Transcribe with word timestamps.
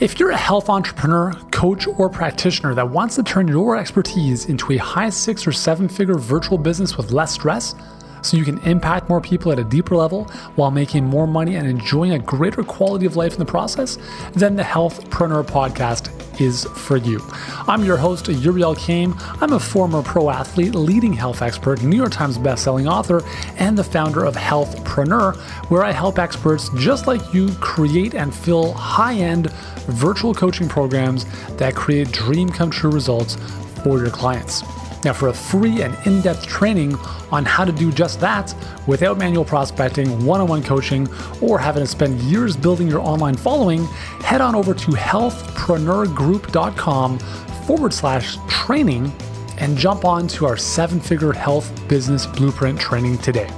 If 0.00 0.18
you're 0.18 0.32
a 0.32 0.36
health 0.36 0.68
entrepreneur, 0.68 1.32
coach, 1.52 1.86
or 1.86 2.10
practitioner 2.10 2.74
that 2.74 2.90
wants 2.90 3.14
to 3.14 3.22
turn 3.22 3.46
your 3.46 3.76
expertise 3.76 4.46
into 4.46 4.72
a 4.72 4.76
high 4.76 5.08
six 5.10 5.46
or 5.46 5.52
seven 5.52 5.88
figure 5.88 6.16
virtual 6.16 6.58
business 6.58 6.96
with 6.96 7.12
less 7.12 7.32
stress, 7.32 7.76
so 8.20 8.36
you 8.36 8.44
can 8.44 8.58
impact 8.66 9.08
more 9.08 9.20
people 9.20 9.52
at 9.52 9.58
a 9.60 9.64
deeper 9.64 9.94
level 9.94 10.24
while 10.56 10.72
making 10.72 11.04
more 11.04 11.28
money 11.28 11.54
and 11.54 11.68
enjoying 11.68 12.12
a 12.12 12.18
greater 12.18 12.64
quality 12.64 13.06
of 13.06 13.14
life 13.14 13.34
in 13.34 13.38
the 13.38 13.44
process, 13.44 13.96
then 14.32 14.56
the 14.56 14.64
Healthpreneur 14.64 15.44
podcast 15.44 16.23
is 16.40 16.64
for 16.64 16.96
you. 16.96 17.20
I'm 17.68 17.84
your 17.84 17.96
host, 17.96 18.28
Yuri 18.28 18.62
Elkaim. 18.62 19.14
I'm 19.40 19.52
a 19.52 19.60
former 19.60 20.02
pro 20.02 20.30
athlete, 20.30 20.74
leading 20.74 21.12
health 21.12 21.42
expert, 21.42 21.82
New 21.82 21.96
York 21.96 22.12
Times 22.12 22.38
bestselling 22.38 22.90
author, 22.90 23.22
and 23.56 23.76
the 23.76 23.84
founder 23.84 24.24
of 24.24 24.34
Healthpreneur, 24.34 25.36
where 25.70 25.84
I 25.84 25.92
help 25.92 26.18
experts 26.18 26.70
just 26.76 27.06
like 27.06 27.34
you 27.34 27.52
create 27.60 28.14
and 28.14 28.34
fill 28.34 28.72
high 28.72 29.14
end 29.14 29.50
virtual 29.86 30.34
coaching 30.34 30.68
programs 30.68 31.26
that 31.56 31.74
create 31.74 32.10
dream 32.12 32.48
come 32.48 32.70
true 32.70 32.90
results 32.90 33.36
for 33.82 33.98
your 33.98 34.10
clients. 34.10 34.62
Now, 35.04 35.12
for 35.12 35.28
a 35.28 35.34
free 35.34 35.82
and 35.82 35.96
in 36.06 36.22
depth 36.22 36.46
training 36.46 36.94
on 37.30 37.44
how 37.44 37.64
to 37.64 37.72
do 37.72 37.92
just 37.92 38.18
that 38.20 38.54
without 38.86 39.18
manual 39.18 39.44
prospecting, 39.44 40.24
one 40.24 40.40
on 40.40 40.48
one 40.48 40.62
coaching, 40.62 41.06
or 41.42 41.58
having 41.58 41.82
to 41.82 41.86
spend 41.86 42.22
years 42.22 42.56
building 42.56 42.88
your 42.88 43.00
online 43.00 43.36
following, 43.36 43.84
head 44.22 44.40
on 44.40 44.54
over 44.54 44.72
to 44.72 44.92
healthpreneurgroup.com 44.92 47.18
forward 47.66 47.92
slash 47.92 48.38
training 48.48 49.12
and 49.58 49.76
jump 49.76 50.04
on 50.04 50.28
to 50.28 50.46
our 50.46 50.56
seven 50.56 51.00
figure 51.00 51.32
health 51.32 51.72
business 51.88 52.26
blueprint 52.26 52.80
training 52.80 53.18
today. 53.18 53.48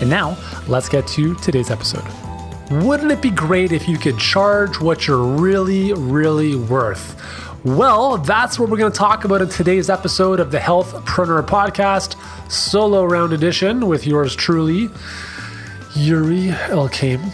And 0.00 0.08
now, 0.08 0.38
let's 0.68 0.88
get 0.88 1.06
to 1.08 1.34
today's 1.36 1.70
episode. 1.70 2.04
Wouldn't 2.70 3.12
it 3.12 3.20
be 3.20 3.30
great 3.30 3.72
if 3.72 3.88
you 3.88 3.98
could 3.98 4.18
charge 4.18 4.80
what 4.80 5.06
you're 5.06 5.24
really, 5.24 5.92
really 5.92 6.56
worth? 6.56 7.20
Well, 7.64 8.18
that's 8.18 8.58
what 8.58 8.68
we're 8.68 8.76
going 8.76 8.92
to 8.92 8.98
talk 8.98 9.24
about 9.24 9.40
in 9.40 9.48
today's 9.48 9.88
episode 9.88 10.38
of 10.38 10.50
the 10.50 10.60
Health 10.60 10.92
Healthpreneur 10.92 11.46
Podcast, 11.46 12.14
solo 12.52 13.06
round 13.06 13.32
edition 13.32 13.86
with 13.86 14.06
yours 14.06 14.36
truly, 14.36 14.90
Yuri 15.94 16.48
Elkaim. 16.48 17.32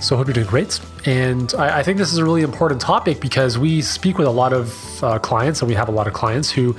So 0.00 0.14
I 0.14 0.18
hope 0.18 0.28
you're 0.28 0.34
doing 0.34 0.46
great. 0.46 0.78
And 1.04 1.52
I, 1.58 1.80
I, 1.80 1.82
think 1.82 1.98
this 1.98 2.12
is 2.12 2.18
a 2.18 2.24
really 2.24 2.42
important 2.42 2.80
topic 2.80 3.20
because 3.20 3.58
we 3.58 3.82
speak 3.82 4.18
with 4.18 4.28
a 4.28 4.30
lot 4.30 4.52
of 4.52 5.02
uh, 5.02 5.18
clients, 5.18 5.62
and 5.62 5.68
we 5.68 5.74
have 5.74 5.88
a 5.88 5.92
lot 5.92 6.06
of 6.06 6.12
clients 6.12 6.48
who 6.48 6.76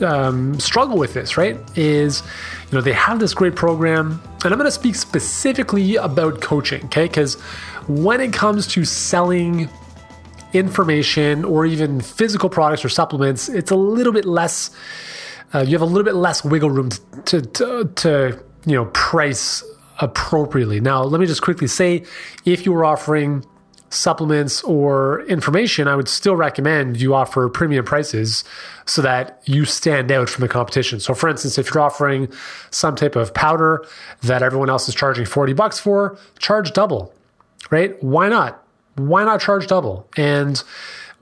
um, 0.00 0.60
struggle 0.60 0.98
with 0.98 1.14
this, 1.14 1.36
right? 1.36 1.58
Is, 1.76 2.22
you 2.70 2.78
know, 2.78 2.82
they 2.82 2.92
have 2.92 3.18
this 3.18 3.34
great 3.34 3.56
program, 3.56 4.22
and 4.44 4.52
I'm 4.52 4.60
going 4.60 4.66
to 4.66 4.70
speak 4.70 4.94
specifically 4.94 5.96
about 5.96 6.40
coaching, 6.40 6.84
okay? 6.84 7.06
Because 7.06 7.34
when 7.88 8.20
it 8.20 8.32
comes 8.32 8.68
to 8.68 8.84
selling 8.84 9.68
information 10.52 11.44
or 11.44 11.66
even 11.66 12.00
physical 12.00 12.48
products 12.48 12.84
or 12.84 12.88
supplements, 12.88 13.48
it's 13.48 13.70
a 13.70 13.76
little 13.76 14.12
bit 14.12 14.24
less. 14.24 14.70
Uh, 15.54 15.60
you 15.60 15.72
have 15.72 15.82
a 15.82 15.86
little 15.86 16.04
bit 16.04 16.14
less 16.14 16.44
wiggle 16.44 16.70
room 16.70 16.90
to, 17.26 17.42
to, 17.42 17.90
to 17.96 18.42
you 18.66 18.74
know 18.74 18.86
price 18.86 19.64
appropriately. 20.00 20.80
Now, 20.80 21.02
let 21.02 21.20
me 21.20 21.26
just 21.26 21.42
quickly 21.42 21.66
say, 21.66 22.04
if 22.44 22.66
you 22.66 22.72
were 22.72 22.84
offering 22.84 23.44
supplements 23.92 24.62
or 24.62 25.22
information, 25.26 25.86
I 25.86 25.94
would 25.96 26.08
still 26.08 26.34
recommend 26.34 27.00
you 27.00 27.14
offer 27.14 27.48
premium 27.48 27.84
prices 27.84 28.44
so 28.86 29.02
that 29.02 29.42
you 29.44 29.64
stand 29.64 30.10
out 30.10 30.28
from 30.28 30.42
the 30.42 30.48
competition. 30.48 30.98
So 30.98 31.14
for 31.14 31.28
instance, 31.28 31.58
if 31.58 31.72
you're 31.72 31.82
offering 31.82 32.32
some 32.70 32.96
type 32.96 33.16
of 33.16 33.34
powder 33.34 33.84
that 34.22 34.42
everyone 34.42 34.70
else 34.70 34.88
is 34.88 34.94
charging 34.94 35.26
40 35.26 35.52
bucks 35.52 35.78
for, 35.78 36.18
charge 36.38 36.72
double, 36.72 37.14
right? 37.70 38.02
Why 38.02 38.28
not? 38.28 38.64
Why 38.96 39.24
not 39.24 39.40
charge 39.40 39.66
double? 39.66 40.08
And 40.16 40.62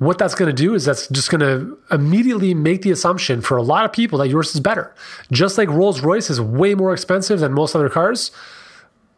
what 0.01 0.17
that's 0.17 0.35
going 0.35 0.55
to 0.55 0.63
do 0.63 0.75
is 0.75 0.87
that's 0.87 1.09
just 1.09 1.31
going 1.31 1.41
to 1.41 1.79
immediately 1.91 2.55
make 2.55 2.83
the 2.83 2.91
assumption 2.91 3.43
for 3.43 3.59
a 3.59 3.63
lot 3.63 3.85
of 3.85 3.93
people 3.93 4.19
that 4.19 4.29
yours 4.29 4.55
is 4.55 4.61
better. 4.61 4.95
Just 5.31 5.59
like 5.59 5.69
Rolls 5.69 6.01
Royce 6.01 6.31
is 6.31 6.41
way 6.41 6.75
more 6.75 6.95
expensive 6.95 7.41
than 7.41 7.53
most 7.53 7.77
other 7.77 7.91
cars, 7.91 8.31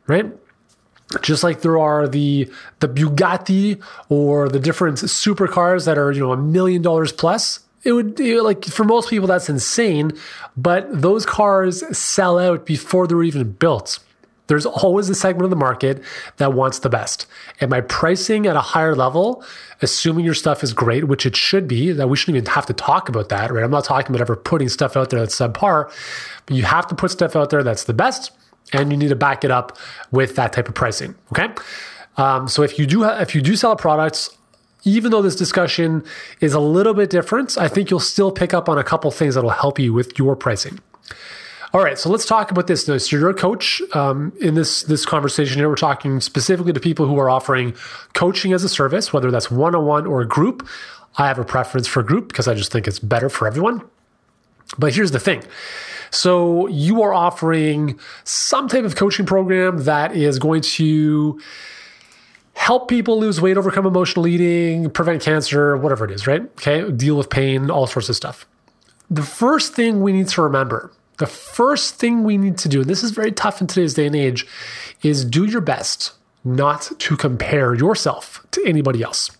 right? 0.08 0.26
Just 1.20 1.44
like 1.44 1.60
there 1.60 1.78
are 1.78 2.08
the 2.08 2.50
the 2.80 2.88
Bugatti 2.88 3.80
or 4.08 4.48
the 4.48 4.58
different 4.58 4.98
supercars 4.98 5.84
that 5.84 5.98
are 5.98 6.10
you 6.10 6.20
know 6.20 6.32
a 6.32 6.36
million 6.36 6.82
dollars 6.82 7.12
plus. 7.12 7.60
It 7.84 7.92
would 7.92 8.18
it, 8.18 8.42
like 8.42 8.64
for 8.64 8.84
most 8.84 9.08
people 9.10 9.28
that's 9.28 9.48
insane, 9.48 10.12
but 10.56 10.88
those 10.90 11.26
cars 11.26 11.96
sell 11.96 12.38
out 12.38 12.66
before 12.66 13.06
they're 13.06 13.22
even 13.22 13.52
built. 13.52 13.98
There's 14.52 14.66
always 14.66 15.08
a 15.08 15.14
segment 15.14 15.44
of 15.44 15.50
the 15.50 15.56
market 15.56 16.04
that 16.36 16.52
wants 16.52 16.80
the 16.80 16.90
best. 16.90 17.24
And 17.58 17.70
by 17.70 17.80
pricing 17.80 18.46
at 18.46 18.54
a 18.54 18.60
higher 18.60 18.94
level, 18.94 19.42
assuming 19.80 20.26
your 20.26 20.34
stuff 20.34 20.62
is 20.62 20.74
great, 20.74 21.04
which 21.04 21.24
it 21.24 21.34
should 21.34 21.66
be, 21.66 21.90
that 21.90 22.10
we 22.10 22.18
shouldn't 22.18 22.36
even 22.36 22.52
have 22.52 22.66
to 22.66 22.74
talk 22.74 23.08
about 23.08 23.30
that, 23.30 23.50
right? 23.50 23.64
I'm 23.64 23.70
not 23.70 23.84
talking 23.84 24.14
about 24.14 24.20
ever 24.20 24.36
putting 24.36 24.68
stuff 24.68 24.94
out 24.94 25.08
there 25.08 25.20
that's 25.20 25.34
subpar, 25.34 25.90
but 26.44 26.54
you 26.54 26.64
have 26.64 26.86
to 26.88 26.94
put 26.94 27.10
stuff 27.10 27.34
out 27.34 27.48
there 27.48 27.62
that's 27.62 27.84
the 27.84 27.94
best, 27.94 28.30
and 28.74 28.90
you 28.90 28.98
need 28.98 29.08
to 29.08 29.16
back 29.16 29.42
it 29.42 29.50
up 29.50 29.78
with 30.10 30.36
that 30.36 30.52
type 30.52 30.68
of 30.68 30.74
pricing. 30.74 31.14
Okay. 31.32 31.48
Um, 32.18 32.46
so 32.46 32.62
if 32.62 32.78
you 32.78 32.84
do 32.84 33.04
if 33.04 33.34
you 33.34 33.40
do 33.40 33.56
sell 33.56 33.74
products, 33.74 34.36
even 34.84 35.12
though 35.12 35.22
this 35.22 35.34
discussion 35.34 36.04
is 36.42 36.52
a 36.52 36.60
little 36.60 36.92
bit 36.92 37.08
different, 37.08 37.56
I 37.56 37.68
think 37.68 37.90
you'll 37.90 38.00
still 38.00 38.30
pick 38.30 38.52
up 38.52 38.68
on 38.68 38.76
a 38.76 38.84
couple 38.84 39.10
things 39.10 39.34
that'll 39.34 39.48
help 39.48 39.78
you 39.78 39.94
with 39.94 40.18
your 40.18 40.36
pricing. 40.36 40.78
All 41.74 41.82
right, 41.82 41.98
so 41.98 42.10
let's 42.10 42.26
talk 42.26 42.50
about 42.50 42.66
this. 42.66 42.84
So 42.84 43.16
you're 43.16 43.30
a 43.30 43.34
coach 43.34 43.80
um, 43.94 44.32
in 44.40 44.54
this 44.54 44.82
this 44.82 45.06
conversation 45.06 45.58
here. 45.58 45.70
We're 45.70 45.76
talking 45.76 46.20
specifically 46.20 46.74
to 46.74 46.80
people 46.80 47.06
who 47.06 47.18
are 47.18 47.30
offering 47.30 47.74
coaching 48.12 48.52
as 48.52 48.62
a 48.62 48.68
service, 48.68 49.10
whether 49.10 49.30
that's 49.30 49.50
one 49.50 49.74
on 49.74 49.86
one 49.86 50.06
or 50.06 50.20
a 50.20 50.28
group. 50.28 50.68
I 51.16 51.28
have 51.28 51.38
a 51.38 51.44
preference 51.44 51.86
for 51.86 52.02
group 52.02 52.28
because 52.28 52.46
I 52.46 52.54
just 52.54 52.72
think 52.72 52.86
it's 52.86 52.98
better 52.98 53.30
for 53.30 53.46
everyone. 53.46 53.82
But 54.78 54.94
here's 54.94 55.12
the 55.12 55.18
thing. 55.18 55.44
So 56.10 56.66
you 56.66 57.00
are 57.00 57.14
offering 57.14 57.98
some 58.24 58.68
type 58.68 58.84
of 58.84 58.96
coaching 58.96 59.24
program 59.24 59.84
that 59.84 60.14
is 60.14 60.38
going 60.38 60.60
to 60.62 61.40
help 62.52 62.88
people 62.88 63.18
lose 63.18 63.40
weight, 63.40 63.56
overcome 63.56 63.86
emotional 63.86 64.26
eating, 64.26 64.90
prevent 64.90 65.22
cancer, 65.22 65.74
whatever 65.78 66.04
it 66.04 66.10
is, 66.10 66.26
right? 66.26 66.42
Okay, 66.42 66.90
deal 66.90 67.16
with 67.16 67.30
pain, 67.30 67.70
all 67.70 67.86
sorts 67.86 68.10
of 68.10 68.16
stuff. 68.16 68.46
The 69.10 69.22
first 69.22 69.72
thing 69.72 70.02
we 70.02 70.12
need 70.12 70.28
to 70.28 70.42
remember 70.42 70.92
the 71.22 71.26
first 71.28 71.94
thing 71.94 72.24
we 72.24 72.36
need 72.36 72.58
to 72.58 72.68
do, 72.68 72.80
and 72.80 72.90
this 72.90 73.04
is 73.04 73.12
very 73.12 73.30
tough 73.30 73.60
in 73.60 73.68
today's 73.68 73.94
day 73.94 74.06
and 74.06 74.16
age, 74.16 74.44
is 75.04 75.24
do 75.24 75.44
your 75.44 75.60
best 75.60 76.14
not 76.42 76.90
to 76.98 77.16
compare 77.16 77.74
yourself 77.74 78.44
to 78.50 78.64
anybody 78.66 79.04
else. 79.04 79.30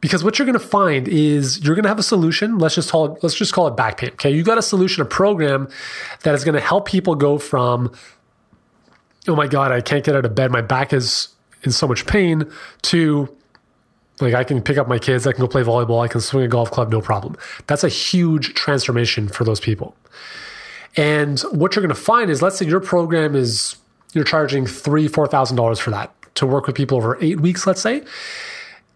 Because 0.00 0.24
what 0.24 0.38
you're 0.38 0.46
going 0.46 0.58
to 0.58 0.66
find 0.66 1.08
is 1.08 1.62
you're 1.62 1.74
going 1.74 1.82
to 1.82 1.90
have 1.90 1.98
a 1.98 2.02
solution. 2.02 2.56
Let's 2.56 2.74
just 2.74 2.90
call 2.90 3.12
it, 3.12 3.22
let's 3.22 3.34
just 3.34 3.52
call 3.52 3.68
it 3.68 3.76
back 3.76 3.98
pain. 3.98 4.12
Okay. 4.12 4.30
You 4.30 4.42
got 4.42 4.56
a 4.56 4.62
solution, 4.62 5.02
a 5.02 5.04
program 5.04 5.68
that 6.22 6.34
is 6.34 6.42
going 6.42 6.54
to 6.54 6.60
help 6.60 6.88
people 6.88 7.14
go 7.14 7.36
from, 7.36 7.92
oh 9.28 9.36
my 9.36 9.46
God, 9.46 9.72
I 9.72 9.82
can't 9.82 10.02
get 10.02 10.16
out 10.16 10.24
of 10.24 10.34
bed. 10.34 10.50
My 10.50 10.62
back 10.62 10.94
is 10.94 11.28
in 11.64 11.70
so 11.70 11.86
much 11.86 12.06
pain 12.06 12.50
to 12.80 13.28
like 14.22 14.34
I 14.34 14.44
can 14.44 14.62
pick 14.62 14.78
up 14.78 14.88
my 14.88 14.98
kids, 14.98 15.26
I 15.26 15.32
can 15.32 15.40
go 15.40 15.48
play 15.48 15.62
volleyball, 15.62 16.04
I 16.04 16.08
can 16.08 16.20
swing 16.20 16.44
a 16.44 16.48
golf 16.48 16.70
club, 16.70 16.90
no 16.90 17.00
problem. 17.00 17.36
That's 17.66 17.84
a 17.84 17.88
huge 17.88 18.54
transformation 18.54 19.28
for 19.28 19.44
those 19.44 19.60
people. 19.60 19.96
And 20.96 21.40
what 21.52 21.74
you're 21.74 21.82
going 21.82 21.94
to 21.94 22.00
find 22.00 22.30
is, 22.30 22.42
let's 22.42 22.58
say 22.58 22.66
your 22.66 22.80
program 22.80 23.34
is 23.34 23.76
you're 24.12 24.24
charging 24.24 24.66
three, 24.66 25.08
four 25.08 25.26
thousand 25.26 25.56
dollars 25.56 25.78
for 25.78 25.90
that 25.90 26.14
to 26.34 26.46
work 26.46 26.66
with 26.66 26.76
people 26.76 26.98
over 26.98 27.18
eight 27.20 27.40
weeks, 27.40 27.66
let's 27.66 27.80
say. 27.80 28.02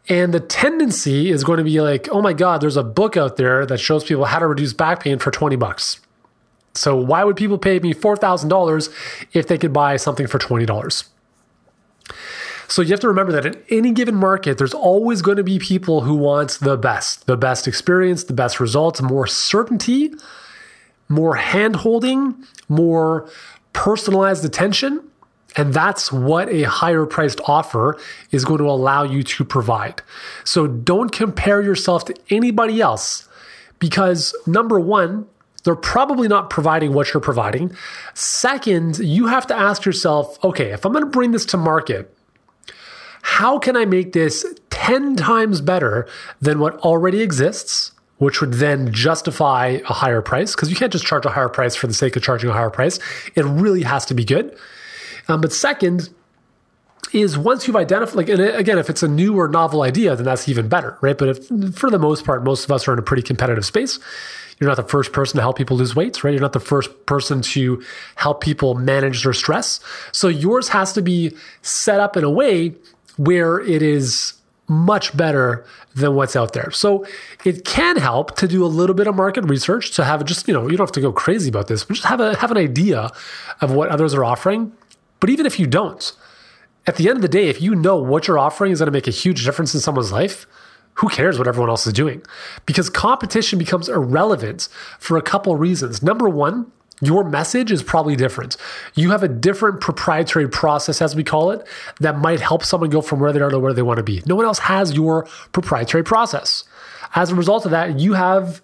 And 0.09 0.32
the 0.32 0.41
tendency 0.41 1.31
is 1.31 1.43
going 1.43 1.58
to 1.58 1.64
be 1.64 1.81
like, 1.81 2.08
oh 2.12 2.22
my 2.22 2.32
God, 2.32 2.60
there's 2.60 2.76
a 2.76 2.84
book 2.84 3.16
out 3.16 3.37
there 3.37 3.66
that 3.66 3.78
shows 3.78 4.04
people 4.04 4.25
how 4.25 4.38
to 4.38 4.47
reduce 4.47 4.72
back 4.72 5.03
pain 5.03 5.19
for 5.19 5.31
20 5.31 5.56
bucks. 5.56 6.00
So 6.75 6.94
why 6.94 7.25
would 7.25 7.37
people 7.37 7.58
pay 7.58 7.78
me 7.81 7.93
$4,000 7.93 9.28
if 9.32 9.48
they 9.48 9.58
could 9.58 9.72
buy 9.72 9.97
something 9.97 10.26
for 10.26 10.38
$20? 10.38 11.08
So 12.69 12.82
you 12.82 12.91
have 12.91 13.00
to 13.00 13.09
remember 13.09 13.32
that 13.32 13.47
in 13.47 13.62
any 13.71 13.93
given 13.93 14.15
market, 14.15 14.59
there's 14.59 14.75
always 14.75 15.22
going 15.22 15.37
to 15.37 15.44
be 15.44 15.58
people 15.58 16.00
who 16.02 16.14
want 16.14 16.58
the 16.61 16.76
best, 16.76 17.26
the 17.26 17.37
best 17.37 17.69
experience, 17.69 18.25
the 18.25 18.32
best 18.32 18.61
results, 18.61 19.00
more 19.00 19.26
certainty, 19.26 20.12
more 21.08 21.37
hand 21.37 21.76
holding, 21.76 22.35
more 22.69 23.29
personalized 23.73 24.44
attention. 24.44 25.02
And 25.56 25.73
that's 25.73 26.12
what 26.12 26.49
a 26.50 26.64
higher 26.64 27.06
priced 27.06 27.40
offer 27.46 27.99
is 28.31 28.44
going 28.44 28.58
to 28.58 28.69
allow 28.69 29.05
you 29.05 29.23
to 29.23 29.44
provide. 29.44 30.02
So 30.44 30.67
don't 30.67 31.11
compare 31.11 31.62
yourself 31.62 32.05
to 32.06 32.14
anybody 32.31 32.81
else 32.81 33.29
because 33.79 34.35
number 34.46 34.79
one, 34.79 35.26
they're 35.64 35.75
probably 35.75 36.29
not 36.29 36.49
providing 36.49 36.93
what 36.93 37.12
you're 37.12 37.20
providing. 37.20 37.75
Second, 38.14 38.99
you 38.99 39.26
have 39.26 39.46
to 39.49 39.56
ask 39.56 39.85
yourself 39.85 40.43
okay, 40.44 40.70
if 40.70 40.85
I'm 40.85 40.93
going 40.93 41.05
to 41.05 41.11
bring 41.11 41.32
this 41.32 41.44
to 41.46 41.56
market, 41.56 42.15
how 43.26 43.58
can 43.58 43.76
I 43.76 43.84
make 43.84 44.12
this 44.12 44.46
10 44.70 45.17
times 45.17 45.61
better 45.61 46.06
than 46.40 46.61
what 46.61 46.76
already 46.78 47.23
exists? 47.23 47.90
Which 48.19 48.40
would 48.40 48.55
then 48.55 48.93
justify 48.93 49.81
a 49.88 49.93
higher 49.93 50.23
price 50.23 50.55
because 50.55 50.70
you 50.70 50.76
can't 50.76 50.93
just 50.93 51.05
charge 51.05 51.26
a 51.26 51.31
higher 51.31 51.49
price 51.49 51.75
for 51.75 51.88
the 51.88 51.93
sake 51.93 52.14
of 52.14 52.23
charging 52.23 52.50
a 52.50 52.52
higher 52.52 52.70
price. 52.70 53.00
It 53.34 53.44
really 53.44 53.82
has 53.82 54.06
to 54.06 54.14
be 54.14 54.25
good. 54.25 54.56
Um, 55.26 55.40
but 55.40 55.52
second, 55.52 56.08
is 57.12 57.37
once 57.37 57.67
you've 57.67 57.76
identified, 57.76 58.14
like, 58.14 58.28
and 58.28 58.40
again, 58.40 58.78
if 58.78 58.88
it's 58.88 59.02
a 59.02 59.08
new 59.08 59.37
or 59.37 59.49
novel 59.49 59.82
idea, 59.82 60.14
then 60.14 60.25
that's 60.25 60.49
even 60.49 60.69
better, 60.69 60.96
right? 61.00 61.19
But 61.19 61.28
if, 61.31 61.76
for 61.76 61.90
the 61.90 61.99
most 61.99 62.25
part, 62.25 62.44
most 62.44 62.64
of 62.64 62.70
us 62.70 62.87
are 62.87 62.93
in 62.93 62.99
a 62.99 63.02
pretty 63.02 63.23
competitive 63.23 63.64
space. 63.64 63.99
You're 64.58 64.69
not 64.69 64.76
the 64.76 64.84
first 64.84 65.12
person 65.12 65.37
to 65.37 65.43
help 65.43 65.58
people 65.58 65.76
lose 65.76 65.94
weight, 65.94 66.23
right? 66.25 66.31
You're 66.31 66.40
not 66.40 66.52
the 66.52 66.61
first 66.61 67.06
person 67.06 67.43
to 67.43 67.82
help 68.14 68.40
people 68.40 68.75
manage 68.75 69.23
their 69.25 69.34
stress. 69.34 69.81
So 70.12 70.28
yours 70.28 70.69
has 70.70 70.93
to 70.94 71.02
be 71.02 71.37
set 71.62 72.00
up 72.00 72.17
in 72.17 72.25
a 72.25 72.31
way 72.31 72.75
where 73.16 73.60
it 73.60 73.82
is 73.82 74.34
much 74.68 75.16
better 75.16 75.64
than 75.94 76.14
what's 76.14 76.34
out 76.34 76.52
there. 76.52 76.70
So 76.70 77.06
it 77.44 77.64
can 77.64 77.96
help 77.96 78.36
to 78.36 78.48
do 78.48 78.64
a 78.64 78.66
little 78.66 78.94
bit 78.94 79.06
of 79.06 79.14
market 79.14 79.44
research 79.44 79.92
to 79.92 80.04
have 80.04 80.24
just, 80.24 80.48
you 80.48 80.54
know, 80.54 80.68
you 80.68 80.76
don't 80.76 80.86
have 80.86 80.92
to 80.92 81.00
go 81.00 81.12
crazy 81.12 81.48
about 81.48 81.68
this, 81.68 81.84
but 81.84 81.94
just 81.94 82.06
have 82.06 82.20
a 82.20 82.36
have 82.36 82.50
an 82.50 82.56
idea 82.56 83.10
of 83.60 83.72
what 83.72 83.88
others 83.90 84.12
are 84.12 84.24
offering. 84.24 84.72
But 85.20 85.30
even 85.30 85.46
if 85.46 85.58
you 85.58 85.66
don't, 85.66 86.12
at 86.86 86.96
the 86.96 87.08
end 87.08 87.16
of 87.16 87.22
the 87.22 87.28
day, 87.28 87.48
if 87.48 87.60
you 87.60 87.74
know 87.74 87.96
what 87.96 88.26
you're 88.26 88.38
offering 88.38 88.72
is 88.72 88.80
going 88.80 88.86
to 88.86 88.92
make 88.92 89.06
a 89.06 89.12
huge 89.12 89.44
difference 89.44 89.74
in 89.74 89.80
someone's 89.80 90.12
life, 90.12 90.46
who 90.94 91.08
cares 91.08 91.38
what 91.38 91.46
everyone 91.46 91.70
else 91.70 91.86
is 91.86 91.92
doing? 91.92 92.22
Because 92.64 92.88
competition 92.88 93.58
becomes 93.58 93.88
irrelevant 93.88 94.68
for 94.98 95.16
a 95.16 95.22
couple 95.22 95.54
reasons. 95.56 96.02
Number 96.02 96.28
one, 96.28 96.70
your 97.00 97.25
message 97.25 97.70
is 97.70 97.82
probably 97.82 98.16
different. 98.16 98.56
You 98.94 99.10
have 99.10 99.22
a 99.22 99.28
different 99.28 99.81
proprietary 99.81 100.48
process, 100.48 101.02
as 101.02 101.14
we 101.14 101.25
call 101.25 101.50
it, 101.50 101.66
that 102.00 102.19
might 102.19 102.40
help 102.40 102.64
someone 102.64 102.90
go 102.90 103.02
from 103.02 103.20
where 103.20 103.32
they 103.32 103.40
are 103.40 103.50
to 103.50 103.58
where 103.58 103.75
they 103.75 103.82
want 103.82 103.98
to 103.98 104.02
be. 104.02 104.22
No 104.26 104.34
one 104.34 104.46
else 104.46 104.60
has 104.60 104.94
your 104.94 105.26
proprietary 105.52 106.04
process. 106.04 106.64
As 107.14 107.31
a 107.31 107.34
result 107.34 107.64
of 107.64 107.70
that, 107.70 107.98
you 107.98 108.14
have 108.14 108.62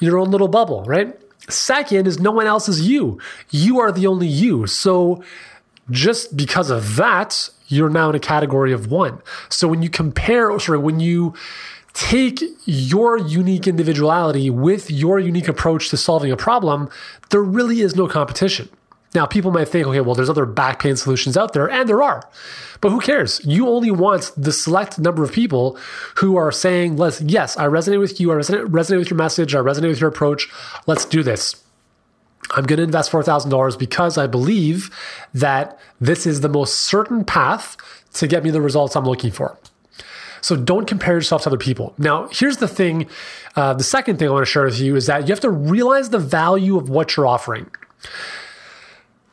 your 0.00 0.18
own 0.18 0.30
little 0.30 0.48
bubble, 0.48 0.84
right? 0.84 1.16
Second 1.48 2.06
is 2.06 2.18
no 2.18 2.30
one 2.30 2.46
else 2.46 2.68
is 2.68 2.88
you. 2.88 3.20
You 3.50 3.80
are 3.80 3.92
the 3.92 4.06
only 4.06 4.26
you. 4.26 4.66
So 4.66 5.22
just 5.90 6.36
because 6.36 6.70
of 6.70 6.96
that, 6.96 7.50
you're 7.68 7.90
now 7.90 8.10
in 8.10 8.16
a 8.16 8.20
category 8.20 8.72
of 8.72 8.90
one. 8.90 9.20
So 9.48 9.68
when 9.68 9.82
you 9.82 9.90
compare, 9.90 10.58
sorry, 10.58 10.78
when 10.78 11.00
you 11.00 11.34
take 11.92 12.42
your 12.64 13.18
unique 13.18 13.66
individuality 13.66 14.50
with 14.50 14.90
your 14.90 15.18
unique 15.18 15.48
approach 15.48 15.88
to 15.90 15.96
solving 15.96 16.30
a 16.30 16.36
problem, 16.36 16.88
there 17.30 17.42
really 17.42 17.80
is 17.80 17.96
no 17.96 18.06
competition. 18.06 18.68
Now, 19.14 19.26
people 19.26 19.50
might 19.50 19.68
think, 19.68 19.88
okay, 19.88 20.00
well, 20.00 20.14
there's 20.14 20.30
other 20.30 20.46
back 20.46 20.80
pain 20.80 20.96
solutions 20.96 21.36
out 21.36 21.52
there, 21.52 21.68
and 21.68 21.88
there 21.88 22.00
are. 22.00 22.22
But 22.80 22.90
who 22.90 23.00
cares? 23.00 23.44
You 23.44 23.68
only 23.68 23.90
want 23.90 24.30
the 24.36 24.52
select 24.52 24.98
number 24.98 25.24
of 25.24 25.32
people 25.32 25.76
who 26.16 26.36
are 26.36 26.52
saying, 26.52 26.96
let's, 26.96 27.20
yes, 27.20 27.56
I 27.56 27.66
resonate 27.66 27.98
with 27.98 28.20
you, 28.20 28.30
I 28.30 28.36
resonate, 28.36 28.66
resonate 28.66 28.98
with 28.98 29.10
your 29.10 29.16
message, 29.16 29.54
I 29.54 29.58
resonate 29.58 29.88
with 29.88 30.00
your 30.00 30.10
approach, 30.10 30.48
let's 30.86 31.04
do 31.04 31.24
this. 31.24 31.60
I'm 32.52 32.64
going 32.64 32.78
to 32.78 32.84
invest 32.84 33.10
$4,000 33.10 33.78
because 33.78 34.16
I 34.16 34.26
believe 34.26 34.90
that 35.34 35.78
this 36.00 36.26
is 36.26 36.40
the 36.40 36.48
most 36.48 36.74
certain 36.76 37.24
path 37.24 37.76
to 38.14 38.26
get 38.26 38.42
me 38.44 38.50
the 38.50 38.60
results 38.60 38.96
I'm 38.96 39.04
looking 39.04 39.30
for. 39.30 39.58
So 40.40 40.56
don't 40.56 40.86
compare 40.86 41.14
yourself 41.14 41.42
to 41.42 41.48
other 41.48 41.58
people. 41.58 41.94
Now, 41.98 42.28
here's 42.32 42.58
the 42.58 42.68
thing 42.68 43.08
uh, 43.56 43.74
the 43.74 43.84
second 43.84 44.18
thing 44.18 44.28
I 44.28 44.30
want 44.30 44.46
to 44.46 44.50
share 44.50 44.64
with 44.64 44.78
you 44.78 44.96
is 44.96 45.06
that 45.06 45.22
you 45.22 45.32
have 45.32 45.40
to 45.40 45.50
realize 45.50 46.10
the 46.10 46.18
value 46.18 46.76
of 46.76 46.88
what 46.88 47.16
you're 47.16 47.26
offering. 47.26 47.70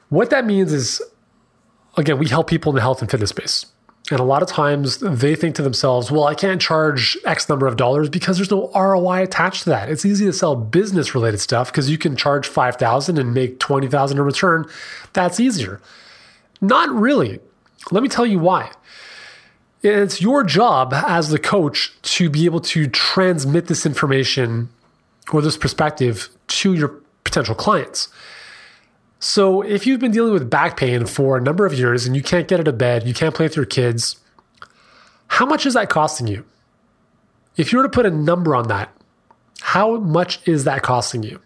What 0.10 0.30
that 0.30 0.46
means 0.46 0.74
is, 0.74 1.02
again, 1.98 2.18
we 2.18 2.28
help 2.28 2.48
people 2.48 2.72
in 2.72 2.76
the 2.76 2.82
health 2.82 3.02
and 3.02 3.12
fitness 3.12 3.30
space. 3.30 3.66
And 4.10 4.22
a 4.22 4.24
lot 4.24 4.42
of 4.42 4.48
times 4.48 5.00
they 5.00 5.36
think 5.36 5.56
to 5.56 5.62
themselves, 5.62 6.10
well, 6.10 6.24
I 6.24 6.34
can't 6.34 6.62
charge 6.62 7.18
X 7.26 7.50
number 7.50 7.68
of 7.68 7.76
dollars 7.76 8.10
because 8.10 8.38
there's 8.38 8.50
no 8.50 8.72
ROI 8.74 9.24
attached 9.24 9.64
to 9.64 9.70
that. 9.72 9.90
It's 9.90 10.06
easy 10.06 10.26
to 10.26 10.34
sell 10.34 10.56
business 10.56 11.14
related 11.14 11.40
stuff 11.40 11.72
because 11.72 11.90
you 11.90 11.98
can 11.98 12.16
charge 12.16 12.48
5,000 12.48 13.18
and 13.18 13.34
make 13.34 13.60
20,000 13.60 14.18
in 14.18 14.24
return. 14.24 14.66
That's 15.12 15.42
easier. 15.42 15.82
Not 16.62 16.90
really. 16.90 17.40
Let 17.92 18.02
me 18.02 18.08
tell 18.08 18.26
you 18.26 18.40
why. 18.40 18.72
It's 19.84 20.22
your 20.22 20.44
job 20.44 20.94
as 20.94 21.30
the 21.30 21.40
coach 21.40 21.94
to 22.02 22.30
be 22.30 22.46
able 22.46 22.62
to 22.62 22.88
transmit 22.88 23.68
this 23.68 23.86
information 23.86 24.70
or 25.32 25.42
this 25.42 25.58
perspective 25.58 26.30
to 26.48 26.74
your 26.74 27.00
potential 27.24 27.56
clients. 27.56 28.10
So, 29.20 29.62
if 29.62 29.88
you've 29.88 30.00
been 30.00 30.12
dealing 30.12 30.34
with 30.34 30.50
back 30.50 30.78
pain 30.78 31.06
for 31.06 31.38
a 31.38 31.42
number 31.42 31.66
of 31.66 31.74
years 31.74 32.06
and 32.06 32.16
you 32.16 32.22
can't 32.22 32.48
get 32.48 32.60
out 32.60 32.68
of 32.68 32.78
bed, 32.78 33.08
you 33.08 33.14
can't 33.14 33.34
play 33.34 33.46
with 33.46 33.56
your 33.56 33.66
kids, 33.66 34.18
how 35.28 35.46
much 35.46 35.66
is 35.66 35.74
that 35.74 35.90
costing 35.90 36.28
you? 36.28 36.46
If 37.56 37.72
you 37.72 37.80
were 37.80 37.84
to 37.84 37.90
put 37.90 38.06
a 38.06 38.12
number 38.12 38.56
on 38.56 38.68
that, 38.68 38.92
how 39.62 39.98
much 39.98 40.48
is 40.48 40.64
that 40.66 40.84
costing 40.84 41.24
you? 41.24 41.40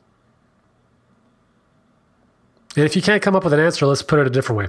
And 2.76 2.86
if 2.86 2.96
you 2.96 3.02
can't 3.02 3.22
come 3.22 3.36
up 3.36 3.44
with 3.44 3.54
an 3.54 3.60
answer, 3.60 3.86
let's 3.86 4.02
put 4.02 4.20
it 4.20 4.28
a 4.28 4.30
different 4.30 4.58
way. 4.58 4.68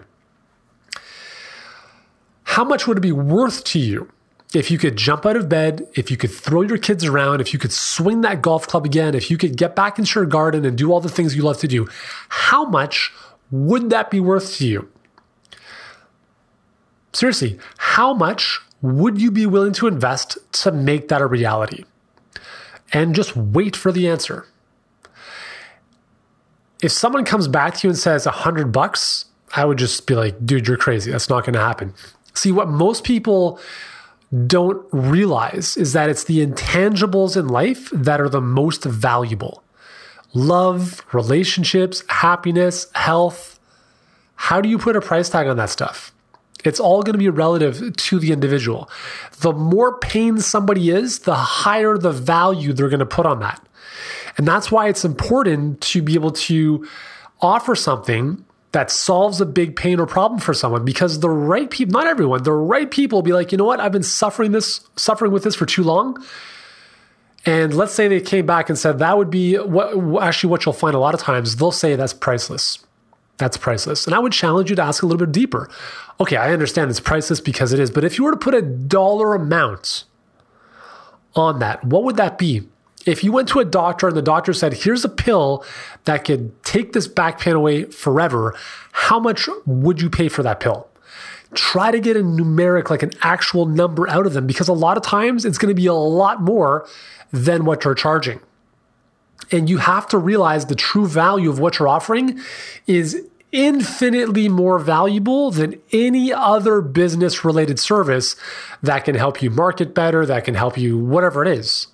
How 2.53 2.65
much 2.65 2.87
would 2.87 2.99
it 2.99 3.01
be 3.01 3.13
worth 3.13 3.65
to 3.65 3.79
you 3.79 4.13
if 4.53 4.71
you 4.71 4.77
could 4.77 4.95
jump 4.95 5.25
out 5.25 5.37
of 5.37 5.49
bed, 5.49 5.89
if 5.95 6.11
you 6.11 6.19
could 6.19 6.31
throw 6.31 6.61
your 6.61 6.77
kids 6.77 7.03
around, 7.03 7.41
if 7.41 7.55
you 7.55 7.59
could 7.59 7.73
swing 7.73 8.21
that 8.21 8.43
golf 8.43 8.67
club 8.67 8.85
again, 8.85 9.15
if 9.15 9.31
you 9.31 9.39
could 9.39 9.57
get 9.57 9.75
back 9.75 9.99
into 9.99 10.21
your 10.21 10.27
garden 10.27 10.67
and 10.67 10.77
do 10.77 10.93
all 10.93 11.01
the 11.01 11.09
things 11.09 11.35
you 11.35 11.41
love 11.41 11.57
to 11.61 11.67
do, 11.67 11.89
how 12.29 12.67
much 12.67 13.11
would 13.51 13.89
that 13.89 14.11
be 14.11 14.21
worth 14.21 14.57
to 14.57 14.67
you? 14.67 14.91
Seriously, 17.15 17.59
how 17.79 18.13
much 18.13 18.61
would 18.83 19.19
you 19.19 19.31
be 19.31 19.47
willing 19.47 19.73
to 19.73 19.87
invest 19.87 20.37
to 20.63 20.71
make 20.71 21.09
that 21.09 21.23
a 21.23 21.27
reality? 21.27 21.85
And 22.93 23.15
just 23.15 23.35
wait 23.35 23.75
for 23.75 23.91
the 23.91 24.07
answer. 24.11 24.47
If 26.83 26.93
someone 26.93 27.25
comes 27.25 27.49
back 27.49 27.79
to 27.79 27.87
you 27.87 27.93
and 27.93 27.99
says 27.99 28.27
a 28.27 28.31
hundred 28.31 28.73
bucks, 28.73 29.25
I 29.57 29.65
would 29.65 29.79
just 29.79 30.07
be 30.07 30.15
like, 30.15 30.45
dude, 30.45 30.69
you're 30.69 30.77
crazy. 30.77 31.11
That's 31.11 31.31
not 31.31 31.45
going 31.45 31.55
to 31.55 31.61
happen. 31.61 31.95
See, 32.35 32.53
what 32.53 32.69
most 32.69 33.05
people 33.05 33.61
don't 34.47 34.87
realize 34.93 35.77
is 35.77 35.93
that 35.93 36.09
it's 36.09 36.25
the 36.25 36.45
intangibles 36.45 37.37
in 37.37 37.49
life 37.49 37.91
that 37.93 38.21
are 38.21 38.29
the 38.29 38.41
most 38.41 38.85
valuable 38.85 39.63
love, 40.35 41.05
relationships, 41.13 42.03
happiness, 42.09 42.87
health. 42.95 43.61
How 44.37 44.63
do 44.63 44.69
you 44.71 44.79
put 44.79 44.97
a 44.97 45.01
price 45.03 45.29
tag 45.29 45.47
on 45.47 45.59
that 45.59 45.69
stuff? 45.69 46.11
It's 46.65 46.81
all 46.81 47.03
going 47.03 47.13
to 47.13 47.19
be 47.19 47.29
relative 47.29 47.95
to 47.95 48.19
the 48.19 48.33
individual. 48.33 48.89
The 49.41 49.53
more 49.53 49.99
pain 49.99 50.39
somebody 50.39 50.91
is, 50.91 51.21
the 51.21 51.35
higher 51.35 51.99
the 51.99 52.13
value 52.13 52.73
they're 52.73 52.89
going 52.89 53.01
to 53.01 53.07
put 53.07 53.27
on 53.27 53.41
that. 53.41 53.61
And 54.39 54.49
that's 54.49 54.71
why 54.71 54.89
it's 54.89 55.05
important 55.05 55.81
to 55.83 56.03
be 56.03 56.15
able 56.15 56.31
to 56.31 56.87
offer 57.41 57.75
something 57.75 58.45
that 58.73 58.91
solves 58.91 59.41
a 59.41 59.47
big 59.47 59.77
pain 59.77 60.01
or 60.01 60.07
problem 60.07 60.41
for 60.41 60.55
someone 60.55 60.85
because 60.85 61.21
the 61.21 61.31
right 61.31 61.71
people, 61.71 61.93
not 61.93 62.07
everyone, 62.07 62.43
the 62.43 62.53
right 62.53 62.91
people 62.91 63.19
will 63.19 63.23
be 63.23 63.33
like, 63.33 63.53
you 63.53 63.59
know 63.59 63.65
what, 63.65 63.81
I've 63.81 63.93
been 63.93 64.03
suffering 64.03 64.53
this, 64.53 64.81
suffering 64.97 65.31
with 65.31 65.45
this 65.45 65.55
for 65.55 65.67
too 65.67 65.83
long. 65.83 66.25
And 67.45 67.75
let's 67.75 67.93
say 67.93 68.09
they 68.09 68.21
came 68.21 68.47
back 68.47 68.71
and 68.71 68.79
said 68.79 68.99
that 68.99 69.19
would 69.19 69.31
be 69.31 69.57
what 69.57 70.23
actually 70.23 70.51
what 70.51 70.65
you'll 70.65 70.73
find 70.73 70.95
a 70.95 70.99
lot 70.99 71.13
of 71.13 71.21
times, 71.21 71.57
they'll 71.57 71.71
say 71.71 71.97
that's 71.97 72.15
priceless. 72.15 72.79
That's 73.37 73.57
priceless. 73.57 74.07
And 74.07 74.15
I 74.15 74.19
would 74.21 74.33
challenge 74.33 74.71
you 74.71 74.77
to 74.77 74.83
ask 74.83 75.03
a 75.03 75.07
little 75.07 75.19
bit 75.19 75.33
deeper. 75.33 75.69
Okay, 76.21 76.37
I 76.37 76.53
understand 76.53 76.91
it's 76.91 77.01
priceless 77.01 77.41
because 77.41 77.73
it 77.73 77.81
is, 77.81 77.91
but 77.91 78.05
if 78.05 78.17
you 78.17 78.25
were 78.25 78.31
to 78.31 78.37
put 78.37 78.55
a 78.55 78.63
dollar 78.63 79.35
amount 79.35 80.05
on 81.35 81.59
that, 81.59 81.85
what 81.85 82.05
would 82.05 82.17
that 82.17 82.39
be? 82.39 82.63
If 83.07 83.25
you 83.25 83.33
went 83.33 83.49
to 83.49 83.61
a 83.61 83.65
doctor 83.65 84.09
and 84.09 84.17
the 84.17 84.23
doctor 84.23 84.53
said, 84.53 84.73
here's 84.73 85.05
a 85.05 85.09
pill 85.09 85.65
that 86.05 86.25
could 86.25 86.63
take 86.65 86.93
this 86.93 87.07
back 87.07 87.41
pain 87.41 87.55
away 87.55 87.85
forever, 87.85 88.55
how 88.93 89.19
much 89.19 89.49
would 89.67 90.01
you 90.01 90.11
pay 90.11 90.29
for 90.29 90.43
that 90.43 90.61
pill? 90.61 90.89
Try 91.55 91.91
to 91.91 92.01
get 92.01 92.17
a 92.17 92.21
numeric, 92.21 92.89
like 92.91 93.03
an 93.03 93.13
actual 93.23 93.67
number 93.67 94.09
out 94.09 94.27
of 94.27 94.33
them, 94.33 94.47
because 94.47 94.69
a 94.69 94.73
lot 94.73 94.97
of 94.97 95.03
times 95.03 95.45
it's 95.45 95.59
going 95.59 95.75
to 95.75 95.81
be 95.81 95.87
a 95.87 95.93
lot 95.93 96.41
more 96.41 96.89
than 97.31 97.65
what 97.65 97.85
you're 97.85 97.95
charging. 97.95 98.41
And 99.51 99.69
you 99.69 99.79
have 99.79 100.07
to 100.09 100.19
realize 100.19 100.67
the 100.67 100.75
true 100.75 101.07
value 101.07 101.51
of 101.51 101.59
what 101.59 101.79
you're 101.79 101.89
offering 101.89 102.41
is 102.87 103.27
infinitely 103.51 104.49
more 104.49 104.79
valuable 104.79 105.51
than 105.51 105.79
any 105.93 106.33
other 106.33 106.81
business 106.81 107.45
related 107.45 107.79
service 107.79 108.35
that 108.83 109.05
can 109.05 109.15
help 109.15 109.43
you 109.43 109.51
market 109.51 109.95
better, 109.95 110.25
that 110.25 110.45
can 110.45 110.55
help 110.55 110.79
you, 110.79 110.99
whatever 110.99 111.45
it 111.45 111.59
is. 111.59 111.89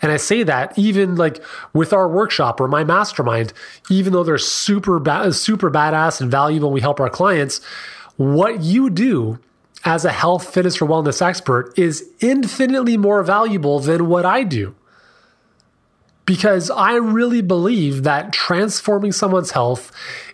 And 0.00 0.10
I 0.10 0.16
say 0.16 0.42
that 0.42 0.76
even 0.78 1.16
like 1.16 1.42
with 1.72 1.92
our 1.92 2.08
workshop 2.08 2.60
or 2.60 2.68
my 2.68 2.84
mastermind, 2.84 3.52
even 3.90 4.12
though 4.12 4.24
they're 4.24 4.38
super 4.38 4.98
ba- 4.98 5.32
super 5.32 5.70
badass 5.70 6.20
and 6.20 6.30
valuable, 6.30 6.70
we 6.70 6.80
help 6.80 7.00
our 7.00 7.10
clients. 7.10 7.60
What 8.16 8.62
you 8.62 8.90
do 8.90 9.38
as 9.84 10.04
a 10.04 10.12
health, 10.12 10.52
fitness, 10.52 10.80
or 10.80 10.86
wellness 10.86 11.20
expert 11.20 11.76
is 11.78 12.08
infinitely 12.20 12.96
more 12.96 13.22
valuable 13.22 13.80
than 13.80 14.08
what 14.08 14.24
I 14.24 14.44
do. 14.44 14.74
Because 16.24 16.70
I 16.70 16.94
really 16.94 17.42
believe 17.42 18.04
that 18.04 18.32
transforming 18.32 19.12
someone's 19.12 19.50
health 19.50 19.90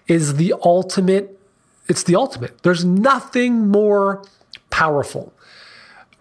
is 0.07 0.37
the 0.37 0.55
ultimate, 0.63 1.41
it's 1.89 2.03
the 2.03 2.15
ultimate. 2.15 2.63
There's 2.63 2.85
nothing 2.85 3.69
more 3.69 4.23
powerful 4.71 5.33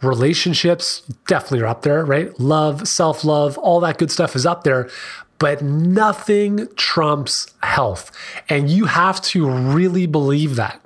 relationships 0.01 1.01
definitely 1.27 1.61
are 1.61 1.67
up 1.67 1.81
there, 1.81 2.05
right? 2.05 2.37
Love, 2.39 2.87
self 2.87 3.23
love, 3.23 3.57
all 3.57 3.79
that 3.81 3.97
good 3.97 4.11
stuff 4.11 4.35
is 4.35 4.45
up 4.45 4.63
there, 4.63 4.89
but 5.39 5.61
nothing 5.61 6.67
trumps 6.75 7.53
health. 7.61 8.11
And 8.49 8.69
you 8.69 8.85
have 8.85 9.21
to 9.21 9.49
really 9.49 10.05
believe 10.05 10.55
that. 10.55 10.81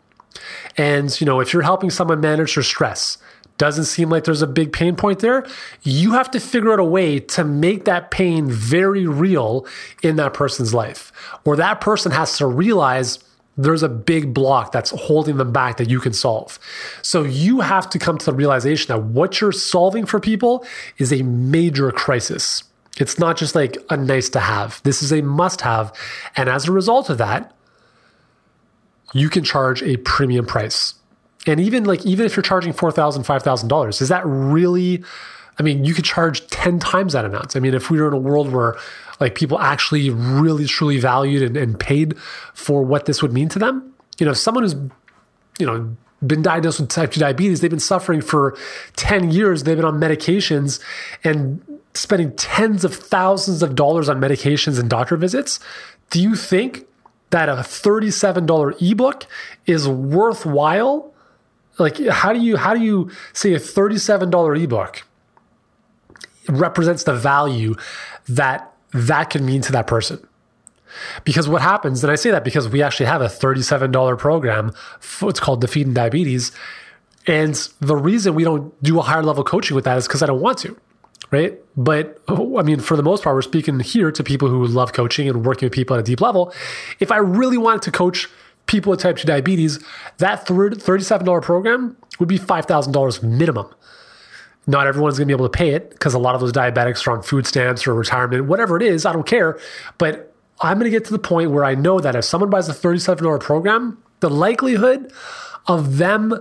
And, 0.78 1.20
you 1.20 1.26
know, 1.26 1.40
if 1.40 1.54
you're 1.54 1.62
helping 1.62 1.90
someone 1.90 2.22
manage 2.22 2.56
their 2.56 2.64
stress, 2.64 3.18
doesn't 3.58 3.86
seem 3.86 4.10
like 4.10 4.24
there's 4.24 4.42
a 4.42 4.48
big 4.48 4.74
pain 4.74 4.96
point 4.96 5.20
there. 5.20 5.46
You 5.84 6.14
have 6.14 6.32
to 6.32 6.40
figure 6.40 6.74
out 6.74 6.80
a 6.80 6.84
way 6.84 7.20
to 7.20 7.44
make 7.44 7.86
that 7.86 8.10
pain 8.10 8.50
very 8.50 9.06
real 9.06 9.68
in 10.02 10.16
that 10.16 10.34
person's 10.34 10.74
life. 10.74 11.12
Or 11.46 11.56
that 11.58 11.80
person 11.80 12.12
has 12.12 12.38
to 12.40 12.48
realize 12.48 13.20
there's 13.58 13.84
a 13.84 13.90
big 13.90 14.34
block 14.34 14.72
that's 14.72 14.92
holding 14.92 15.38
them 15.38 15.52
back 15.52 15.78
that 15.78 15.90
you 15.90 16.00
can 16.00 16.14
solve. 16.14 16.58
So 17.02 17.24
you 17.24 17.60
have 17.60 17.90
to 17.92 18.00
come 18.00 18.18
to 18.18 18.26
the 18.26 18.34
realization 18.34 18.88
that 18.88 19.04
what 19.04 19.42
you're 19.42 19.52
solving 19.52 20.06
for 20.06 20.20
people 20.20 20.66
is 20.98 21.12
a 21.12 21.22
major 21.24 21.92
crisis. 21.92 22.64
It's 22.98 23.20
not 23.20 23.38
just 23.38 23.56
like 23.56 23.78
a 23.90 23.98
nice 23.98 24.30
to 24.30 24.40
have. 24.40 24.82
This 24.84 25.04
is 25.04 25.12
a 25.12 25.22
must 25.22 25.62
have. 25.62 25.94
And 26.36 26.50
as 26.50 26.68
a 26.68 26.72
result 26.72 27.10
of 27.10 27.18
that, 27.18 27.54
you 29.14 29.30
can 29.30 29.44
charge 29.44 29.84
a 29.84 29.98
premium 29.98 30.46
price 30.46 30.96
and 31.48 31.60
even 31.60 31.86
like 31.86 32.06
even 32.06 32.26
if 32.26 32.36
you're 32.36 32.44
charging 32.44 32.74
four 32.74 32.92
thousand, 32.92 33.24
five 33.24 33.44
thousand 33.44 33.70
dollars, 33.70 34.02
is 34.02 34.10
that 34.10 34.26
really? 34.26 35.04
I 35.62 35.64
mean, 35.64 35.86
you 35.86 35.94
could 35.94 36.06
charge 36.06 36.48
ten 36.48 36.80
times 36.80 37.14
that 37.14 37.24
amount. 37.24 37.56
I 37.56 37.60
mean, 37.60 37.76
if 37.76 37.92
we 37.92 38.02
were 38.02 38.08
in 38.08 38.16
a 38.16 38.18
world 38.18 38.52
where 38.52 38.78
like 39.20 39.36
people 39.36 39.60
actually 39.60 40.10
really 40.10 40.66
truly 40.66 40.98
valued 40.98 41.44
and, 41.44 41.56
and 41.56 41.80
paid 41.80 42.18
for 42.56 42.82
what 42.82 43.06
this 43.06 43.22
would 43.22 43.32
mean 43.32 43.48
to 43.50 43.60
them, 43.60 43.94
you 44.18 44.26
know, 44.26 44.34
someone 44.34 44.64
who's 44.64 44.74
you 45.60 45.68
know 45.68 45.96
been 46.26 46.42
diagnosed 46.42 46.80
with 46.80 46.90
type 46.90 47.12
2 47.12 47.20
diabetes, 47.20 47.62
they've 47.62 47.70
been 47.70 47.80
suffering 47.80 48.22
for 48.22 48.58
10 48.96 49.30
years, 49.30 49.62
they've 49.62 49.78
been 49.78 49.86
on 49.86 50.00
medications 50.00 50.82
and 51.24 51.64
spending 51.94 52.36
tens 52.38 52.84
of 52.84 52.96
thousands 52.96 53.62
of 53.62 53.76
dollars 53.76 54.10
on 54.10 54.20
medications 54.20 54.80
and 54.80 54.90
doctor 54.90 55.16
visits. 55.16 55.60
Do 56.10 56.20
you 56.20 56.36
think 56.36 56.88
that 57.30 57.50
a 57.50 57.58
$37 57.58 58.82
ebook 58.82 59.28
is 59.68 59.88
worthwhile 59.88 61.14
like 61.78 61.98
how 62.08 62.34
do 62.34 62.40
you 62.40 62.58
how 62.58 62.74
do 62.74 62.82
you 62.82 63.10
say 63.34 63.54
a 63.54 63.60
$37 63.60 64.64
ebook 64.64 65.04
represents 66.48 67.04
the 67.04 67.14
value 67.14 67.76
that 68.28 68.74
that 68.94 69.30
can 69.30 69.46
mean 69.46 69.62
to 69.62 69.72
that 69.72 69.88
person. 69.88 70.26
Because 71.24 71.48
what 71.48 71.62
happens 71.62 72.04
and 72.04 72.12
i 72.12 72.16
say 72.16 72.32
that 72.32 72.44
because 72.44 72.68
we 72.68 72.84
actually 72.84 73.06
have 73.06 73.22
a 73.22 73.28
$37 73.28 74.18
program 74.18 74.74
it's 75.22 75.40
called 75.40 75.62
defeating 75.62 75.94
diabetes 75.94 76.52
and 77.28 77.56
the 77.80 77.96
reason 77.96 78.36
we 78.36 78.44
don't 78.44 78.84
do 78.84 79.00
a 79.00 79.02
higher 79.02 79.24
level 79.24 79.46
coaching 79.46 79.74
with 79.74 79.86
that 79.86 79.98
is 79.98 80.06
because 80.06 80.22
i 80.22 80.26
don't 80.26 80.42
want 80.42 80.58
to 80.58 80.78
right? 81.32 81.58
But 81.78 82.22
oh, 82.28 82.58
i 82.58 82.62
mean 82.62 82.82
for 82.82 82.98
the 82.98 83.04
most 83.04 83.24
part 83.24 83.36
we're 83.38 83.42
speaking 83.42 83.80
here 83.80 84.12
to 84.12 84.22
people 84.22 84.50
who 84.50 84.68
love 84.68 84.92
coaching 84.92 85.30
and 85.30 85.46
working 85.46 85.68
with 85.68 85.74
people 85.74 85.96
at 85.96 86.02
a 86.02 86.04
deep 86.04 86.20
level. 86.20 86.54
If 87.00 87.10
i 87.10 87.18
really 87.18 87.58
wanted 87.58 87.84
to 87.84 87.92
coach 87.92 88.28
people 88.66 88.92
with 88.92 89.00
type 89.00 89.18
2 89.18 89.26
diabetes, 89.26 89.84
that 90.18 90.46
$37 90.48 91.42
program 91.42 91.98
would 92.20 92.30
be 92.30 92.40
$5,000 92.40 93.24
minimum. 93.24 93.68
Not 94.72 94.88
everyone's 94.88 95.18
going 95.18 95.28
to 95.28 95.32
be 95.32 95.38
able 95.38 95.50
to 95.50 95.58
pay 95.58 95.72
it 95.72 95.90
because 95.90 96.14
a 96.14 96.20
lot 96.20 96.34
of 96.34 96.40
those 96.40 96.54
diabetics 96.54 97.06
are 97.06 97.12
on 97.12 97.22
food 97.22 97.46
stamps 97.46 97.86
or 97.86 97.94
retirement, 97.94 98.46
whatever 98.46 98.78
it 98.78 98.84
is, 98.84 99.06
I 99.06 99.12
don't 99.12 99.28
care. 99.28 99.60
But 99.98 100.34
I'm 100.62 100.80
going 100.80 100.90
to 100.90 100.98
get 100.98 101.06
to 101.06 101.12
the 101.12 101.20
point 101.20 101.52
where 101.52 101.66
I 101.66 101.76
know 101.76 102.00
that 102.00 102.16
if 102.16 102.24
someone 102.24 102.50
buys 102.50 102.70
a 102.70 102.74
$37 102.74 103.42
program, 103.42 104.02
the 104.22 104.30
likelihood 104.30 105.12
of 105.68 105.98
them 105.98 106.34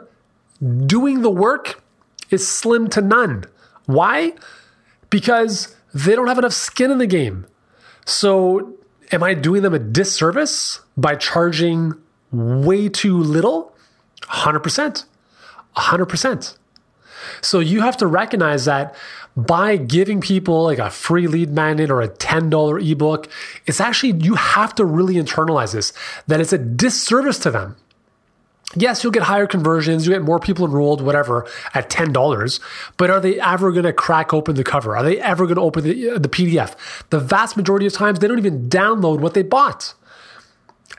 doing 0.86 1.22
the 1.22 1.30
work 1.30 1.82
is 2.30 2.46
slim 2.46 2.88
to 2.90 3.00
none. 3.00 3.44
Why? 3.86 4.34
Because 5.08 5.74
they 5.92 6.14
don't 6.14 6.28
have 6.28 6.38
enough 6.38 6.52
skin 6.52 6.92
in 6.92 6.98
the 6.98 7.08
game. 7.08 7.46
So, 8.06 8.76
am 9.10 9.24
I 9.24 9.34
doing 9.34 9.62
them 9.62 9.74
a 9.74 9.78
disservice 9.78 10.80
by 10.96 11.16
charging 11.16 11.94
way 12.30 12.88
too 12.88 13.18
little? 13.18 13.74
100%. 14.22 15.04
100%. 15.76 16.56
So 17.42 17.60
you 17.60 17.80
have 17.80 17.96
to 17.98 18.06
recognize 18.06 18.64
that 18.64 18.94
by 19.36 19.76
giving 19.76 20.20
people 20.20 20.64
like 20.64 20.78
a 20.78 20.90
free 20.90 21.26
lead 21.26 21.50
magnet 21.50 21.90
or 21.90 22.02
a 22.02 22.08
$10 22.08 22.90
ebook, 22.90 23.28
it's 23.66 23.80
actually, 23.80 24.12
you 24.24 24.34
have 24.34 24.74
to 24.74 24.84
really 24.84 25.14
internalize 25.14 25.72
this, 25.72 25.92
that 26.26 26.40
it's 26.40 26.52
a 26.52 26.58
disservice 26.58 27.38
to 27.40 27.50
them. 27.50 27.76
Yes, 28.76 29.02
you'll 29.02 29.12
get 29.12 29.24
higher 29.24 29.48
conversions, 29.48 30.06
you 30.06 30.12
get 30.12 30.22
more 30.22 30.38
people 30.38 30.64
enrolled, 30.64 31.00
whatever, 31.00 31.44
at 31.74 31.90
$10, 31.90 32.60
but 32.96 33.10
are 33.10 33.18
they 33.18 33.40
ever 33.40 33.72
going 33.72 33.84
to 33.84 33.92
crack 33.92 34.32
open 34.32 34.54
the 34.54 34.62
cover? 34.62 34.96
Are 34.96 35.02
they 35.02 35.20
ever 35.20 35.46
going 35.46 35.56
to 35.56 35.62
open 35.62 35.82
the, 35.82 36.10
uh, 36.10 36.18
the 36.18 36.28
PDF? 36.28 36.76
The 37.10 37.18
vast 37.18 37.56
majority 37.56 37.86
of 37.86 37.92
times, 37.92 38.20
they 38.20 38.28
don't 38.28 38.38
even 38.38 38.68
download 38.68 39.20
what 39.20 39.34
they 39.34 39.42
bought. 39.42 39.94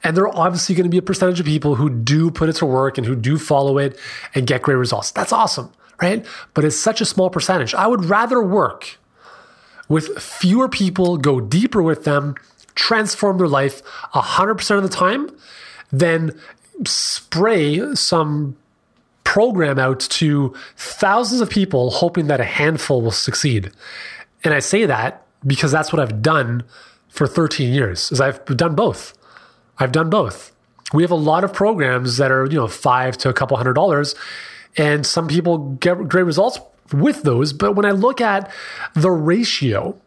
And 0.03 0.17
there 0.17 0.25
are 0.25 0.35
obviously 0.35 0.75
going 0.75 0.85
to 0.85 0.89
be 0.89 0.97
a 0.97 1.01
percentage 1.01 1.39
of 1.39 1.45
people 1.45 1.75
who 1.75 1.89
do 1.89 2.29
put 2.29 2.49
it 2.49 2.53
to 2.57 2.65
work 2.65 2.97
and 2.97 3.07
who 3.07 3.15
do 3.15 3.37
follow 3.37 3.77
it 3.77 3.97
and 4.35 4.45
get 4.45 4.63
great 4.63 4.75
results. 4.75 5.11
That's 5.11 5.31
awesome, 5.31 5.71
right? 6.01 6.25
But 6.53 6.65
it's 6.65 6.77
such 6.77 7.01
a 7.01 7.05
small 7.05 7.29
percentage. 7.29 7.73
I 7.73 7.87
would 7.87 8.05
rather 8.05 8.41
work 8.41 8.97
with 9.87 10.17
fewer 10.19 10.69
people, 10.69 11.17
go 11.17 11.39
deeper 11.39 11.81
with 11.81 12.05
them, 12.05 12.35
transform 12.75 13.37
their 13.37 13.47
life 13.47 13.83
100% 14.13 14.77
of 14.77 14.83
the 14.83 14.89
time 14.89 15.29
than 15.91 16.39
spray 16.85 17.93
some 17.95 18.55
program 19.23 19.77
out 19.77 19.99
to 19.99 20.53
thousands 20.75 21.41
of 21.41 21.49
people 21.49 21.91
hoping 21.91 22.27
that 22.27 22.39
a 22.39 22.45
handful 22.45 23.01
will 23.01 23.11
succeed. 23.11 23.71
And 24.43 24.53
I 24.53 24.59
say 24.59 24.85
that 24.85 25.25
because 25.45 25.71
that's 25.71 25.93
what 25.93 25.99
I've 25.99 26.21
done 26.21 26.63
for 27.09 27.27
13 27.27 27.73
years 27.73 28.11
is 28.11 28.21
I've 28.21 28.43
done 28.45 28.75
both. 28.75 29.13
I've 29.77 29.91
done 29.91 30.09
both. 30.09 30.51
We 30.93 31.03
have 31.03 31.11
a 31.11 31.15
lot 31.15 31.43
of 31.43 31.53
programs 31.53 32.17
that 32.17 32.31
are, 32.31 32.45
you 32.45 32.57
know, 32.57 32.67
five 32.67 33.17
to 33.19 33.29
a 33.29 33.33
couple 33.33 33.57
hundred 33.57 33.73
dollars, 33.73 34.15
and 34.77 35.05
some 35.05 35.27
people 35.27 35.73
get 35.75 36.07
great 36.07 36.23
results 36.23 36.59
with 36.93 37.23
those. 37.23 37.53
But 37.53 37.75
when 37.75 37.85
I 37.85 37.91
look 37.91 38.21
at 38.21 38.51
the 38.93 39.11
ratio 39.11 39.99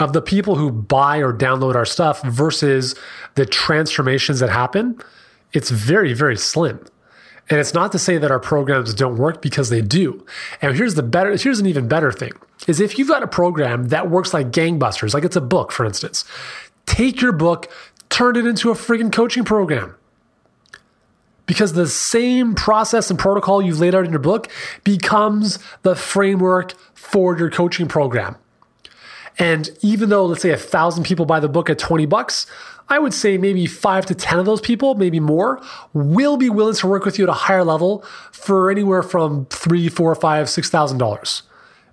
of 0.00 0.12
the 0.12 0.22
people 0.22 0.56
who 0.56 0.70
buy 0.70 1.18
or 1.18 1.32
download 1.32 1.74
our 1.74 1.84
stuff 1.84 2.22
versus 2.22 2.94
the 3.34 3.46
transformations 3.46 4.40
that 4.40 4.50
happen, 4.50 5.00
it's 5.52 5.70
very, 5.70 6.12
very 6.12 6.36
slim. 6.36 6.84
And 7.50 7.58
it's 7.58 7.72
not 7.72 7.92
to 7.92 7.98
say 7.98 8.18
that 8.18 8.30
our 8.30 8.38
programs 8.38 8.92
don't 8.92 9.16
work 9.16 9.40
because 9.40 9.70
they 9.70 9.80
do. 9.80 10.24
And 10.60 10.76
here's 10.76 10.94
the 10.94 11.02
better, 11.02 11.34
here's 11.36 11.60
an 11.60 11.66
even 11.66 11.88
better 11.88 12.12
thing 12.12 12.32
is 12.66 12.80
if 12.80 12.98
you've 12.98 13.08
got 13.08 13.22
a 13.22 13.28
program 13.28 13.88
that 13.88 14.10
works 14.10 14.34
like 14.34 14.50
gangbusters, 14.50 15.14
like 15.14 15.24
it's 15.24 15.36
a 15.36 15.40
book, 15.40 15.72
for 15.72 15.86
instance, 15.86 16.24
take 16.84 17.20
your 17.20 17.32
book, 17.32 17.70
turn 18.10 18.36
it 18.36 18.46
into 18.46 18.70
a 18.70 18.74
friggin' 18.74 19.12
coaching 19.12 19.44
program. 19.44 19.94
Because 21.48 21.72
the 21.72 21.88
same 21.88 22.54
process 22.54 23.10
and 23.10 23.18
protocol 23.18 23.60
you've 23.60 23.80
laid 23.80 23.96
out 23.96 24.04
in 24.04 24.10
your 24.10 24.20
book 24.20 24.48
becomes 24.84 25.58
the 25.82 25.96
framework 25.96 26.74
for 26.94 27.36
your 27.36 27.50
coaching 27.50 27.88
program. 27.88 28.36
And 29.38 29.70
even 29.80 30.10
though, 30.10 30.26
let's 30.26 30.42
say, 30.42 30.50
a 30.50 30.56
thousand 30.56 31.04
people 31.04 31.24
buy 31.24 31.40
the 31.40 31.48
book 31.48 31.70
at 31.70 31.78
20 31.78 32.06
bucks, 32.06 32.46
I 32.88 32.98
would 32.98 33.14
say 33.14 33.38
maybe 33.38 33.66
five 33.66 34.06
to 34.06 34.14
10 34.14 34.38
of 34.38 34.46
those 34.46 34.60
people, 34.60 34.94
maybe 34.94 35.20
more, 35.20 35.60
will 35.92 36.36
be 36.36 36.50
willing 36.50 36.74
to 36.74 36.86
work 36.86 37.04
with 37.04 37.18
you 37.18 37.24
at 37.24 37.30
a 37.30 37.34
higher 37.34 37.64
level 37.64 38.04
for 38.30 38.70
anywhere 38.70 39.02
from 39.02 39.46
three, 39.46 39.88
four, 39.88 40.14
five, 40.14 40.48
six 40.48 40.70
thousand 40.70 40.98
dollars 40.98 41.42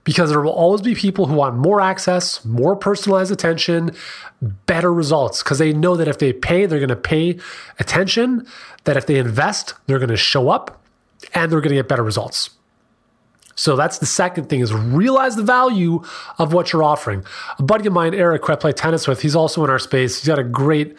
because 0.06 0.30
there 0.30 0.40
will 0.40 0.54
always 0.54 0.82
be 0.82 0.96
people 0.96 1.26
who 1.26 1.34
want 1.34 1.58
more 1.58 1.82
access, 1.82 2.46
more 2.46 2.76
personalized 2.76 3.32
attention, 3.32 3.92
better 4.42 4.94
results 4.94 5.44
because 5.44 5.58
they 5.58 5.74
know 5.74 5.98
that 5.98 6.08
if 6.08 6.20
they 6.20 6.32
pay, 6.32 6.66
they're 6.66 6.80
going 6.80 6.88
to 6.88 6.96
pay 6.96 7.38
attention, 7.80 8.48
that 8.86 8.96
if 8.96 9.08
they 9.08 9.18
invest, 9.18 9.74
they're 9.88 10.00
going 10.00 10.10
to 10.10 10.16
show 10.16 10.50
up 10.50 10.82
and 11.34 11.52
they're 11.52 11.60
going 11.60 11.70
to 11.70 11.76
get 11.76 11.90
better 11.90 12.04
results. 12.04 12.52
So 13.56 13.76
that's 13.76 14.00
the 14.00 14.06
second 14.06 14.50
thing 14.50 14.60
is 14.60 14.74
realize 14.74 15.36
the 15.36 15.44
value 15.44 16.04
of 16.38 16.54
what 16.54 16.72
you're 16.72 16.84
offering. 16.84 17.26
A 17.58 17.64
buddy 17.64 17.88
of 17.88 17.94
mine, 17.94 18.14
Eric, 18.14 18.46
who 18.46 18.54
I 18.54 18.58
play 18.58 18.74
tennis 18.74 19.08
with, 19.08 19.22
he's 19.22 19.36
also 19.36 19.64
in 19.64 19.70
our 19.70 19.80
space. 19.80 20.20
He's 20.20 20.28
got 20.28 20.40
a 20.40 20.44
great, 20.44 20.96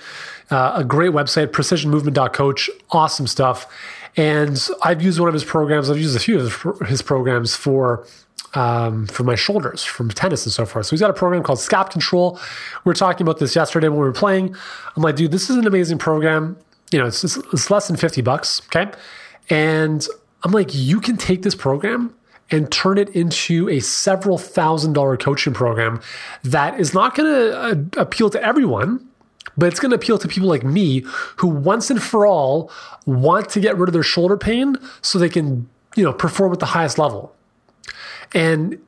uh, 0.50 0.72
a 0.76 0.84
great 0.84 1.12
website, 1.12 1.48
precisionmovement.coach. 1.48 2.70
Awesome 2.90 3.26
stuff. 3.26 3.70
And 4.16 4.68
I've 4.82 5.02
used 5.02 5.20
one 5.20 5.28
of 5.28 5.34
his 5.34 5.44
programs. 5.44 5.90
I've 5.90 5.98
used 5.98 6.16
a 6.16 6.20
few 6.20 6.40
of 6.40 6.80
his 6.88 7.02
programs 7.02 7.54
for 7.54 8.06
um, 8.56 9.06
for 9.06 9.22
my 9.22 9.34
shoulders 9.34 9.84
from 9.84 10.08
tennis 10.08 10.46
and 10.46 10.52
so 10.52 10.64
forth. 10.64 10.86
So 10.86 10.90
he's 10.90 11.00
got 11.00 11.10
a 11.10 11.14
program 11.14 11.42
called 11.42 11.58
Scap 11.58 11.90
Control. 11.90 12.40
We 12.84 12.90
were 12.90 12.94
talking 12.94 13.24
about 13.24 13.38
this 13.38 13.54
yesterday 13.54 13.88
when 13.88 13.98
we 13.98 14.04
were 14.04 14.12
playing. 14.12 14.56
I'm 14.96 15.02
like, 15.02 15.16
dude, 15.16 15.30
this 15.30 15.50
is 15.50 15.56
an 15.56 15.66
amazing 15.66 15.98
program. 15.98 16.56
You 16.90 16.98
know, 16.98 17.06
it's, 17.06 17.22
it's, 17.22 17.36
it's 17.52 17.70
less 17.70 17.86
than 17.86 17.96
50 17.96 18.22
bucks. 18.22 18.62
Okay. 18.66 18.90
And 19.50 20.06
I'm 20.42 20.52
like, 20.52 20.70
you 20.72 21.00
can 21.00 21.18
take 21.18 21.42
this 21.42 21.54
program 21.54 22.14
and 22.50 22.72
turn 22.72 22.96
it 22.96 23.10
into 23.10 23.68
a 23.68 23.80
several 23.80 24.38
thousand 24.38 24.94
dollar 24.94 25.18
coaching 25.18 25.52
program 25.52 26.00
that 26.42 26.80
is 26.80 26.94
not 26.94 27.14
going 27.14 27.30
to 27.30 27.58
uh, 27.58 28.00
appeal 28.00 28.30
to 28.30 28.42
everyone, 28.42 29.06
but 29.58 29.66
it's 29.66 29.80
going 29.80 29.90
to 29.90 29.96
appeal 29.96 30.16
to 30.16 30.28
people 30.28 30.48
like 30.48 30.64
me 30.64 31.04
who 31.36 31.48
once 31.48 31.90
and 31.90 32.02
for 32.02 32.26
all 32.26 32.70
want 33.04 33.50
to 33.50 33.60
get 33.60 33.76
rid 33.76 33.88
of 33.88 33.92
their 33.92 34.02
shoulder 34.02 34.38
pain 34.38 34.76
so 35.02 35.18
they 35.18 35.28
can, 35.28 35.68
you 35.94 36.04
know, 36.04 36.12
perform 36.14 36.52
at 36.52 36.60
the 36.60 36.66
highest 36.66 36.98
level. 36.98 37.35
And 38.36 38.78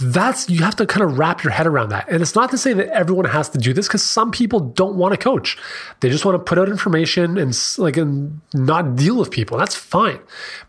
that's 0.00 0.48
you 0.48 0.62
have 0.62 0.76
to 0.76 0.86
kind 0.86 1.02
of 1.02 1.18
wrap 1.18 1.44
your 1.44 1.52
head 1.52 1.66
around 1.66 1.90
that. 1.90 2.08
And 2.08 2.22
it's 2.22 2.34
not 2.34 2.50
to 2.52 2.58
say 2.58 2.72
that 2.72 2.88
everyone 2.88 3.26
has 3.26 3.50
to 3.50 3.58
do 3.58 3.74
this 3.74 3.86
because 3.86 4.02
some 4.02 4.30
people 4.30 4.60
don't 4.60 4.94
want 4.94 5.12
to 5.12 5.18
coach. 5.18 5.58
They 6.00 6.08
just 6.08 6.24
want 6.24 6.36
to 6.36 6.38
put 6.38 6.58
out 6.58 6.68
information 6.68 7.36
and 7.36 7.58
like 7.76 7.98
and 7.98 8.40
not 8.54 8.96
deal 8.96 9.16
with 9.16 9.30
people. 9.30 9.58
That's 9.58 9.74
fine. 9.74 10.20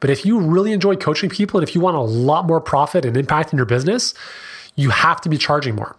But 0.01 0.09
if 0.09 0.25
you 0.25 0.39
really 0.39 0.73
enjoy 0.73 0.97
coaching 0.97 1.29
people 1.29 1.59
and 1.59 1.67
if 1.67 1.73
you 1.73 1.79
want 1.79 1.95
a 1.95 2.01
lot 2.01 2.45
more 2.45 2.59
profit 2.59 3.05
and 3.05 3.15
impact 3.15 3.53
in 3.53 3.57
your 3.57 3.65
business, 3.65 4.13
you 4.75 4.89
have 4.89 5.21
to 5.21 5.29
be 5.29 5.37
charging 5.37 5.75
more. 5.75 5.95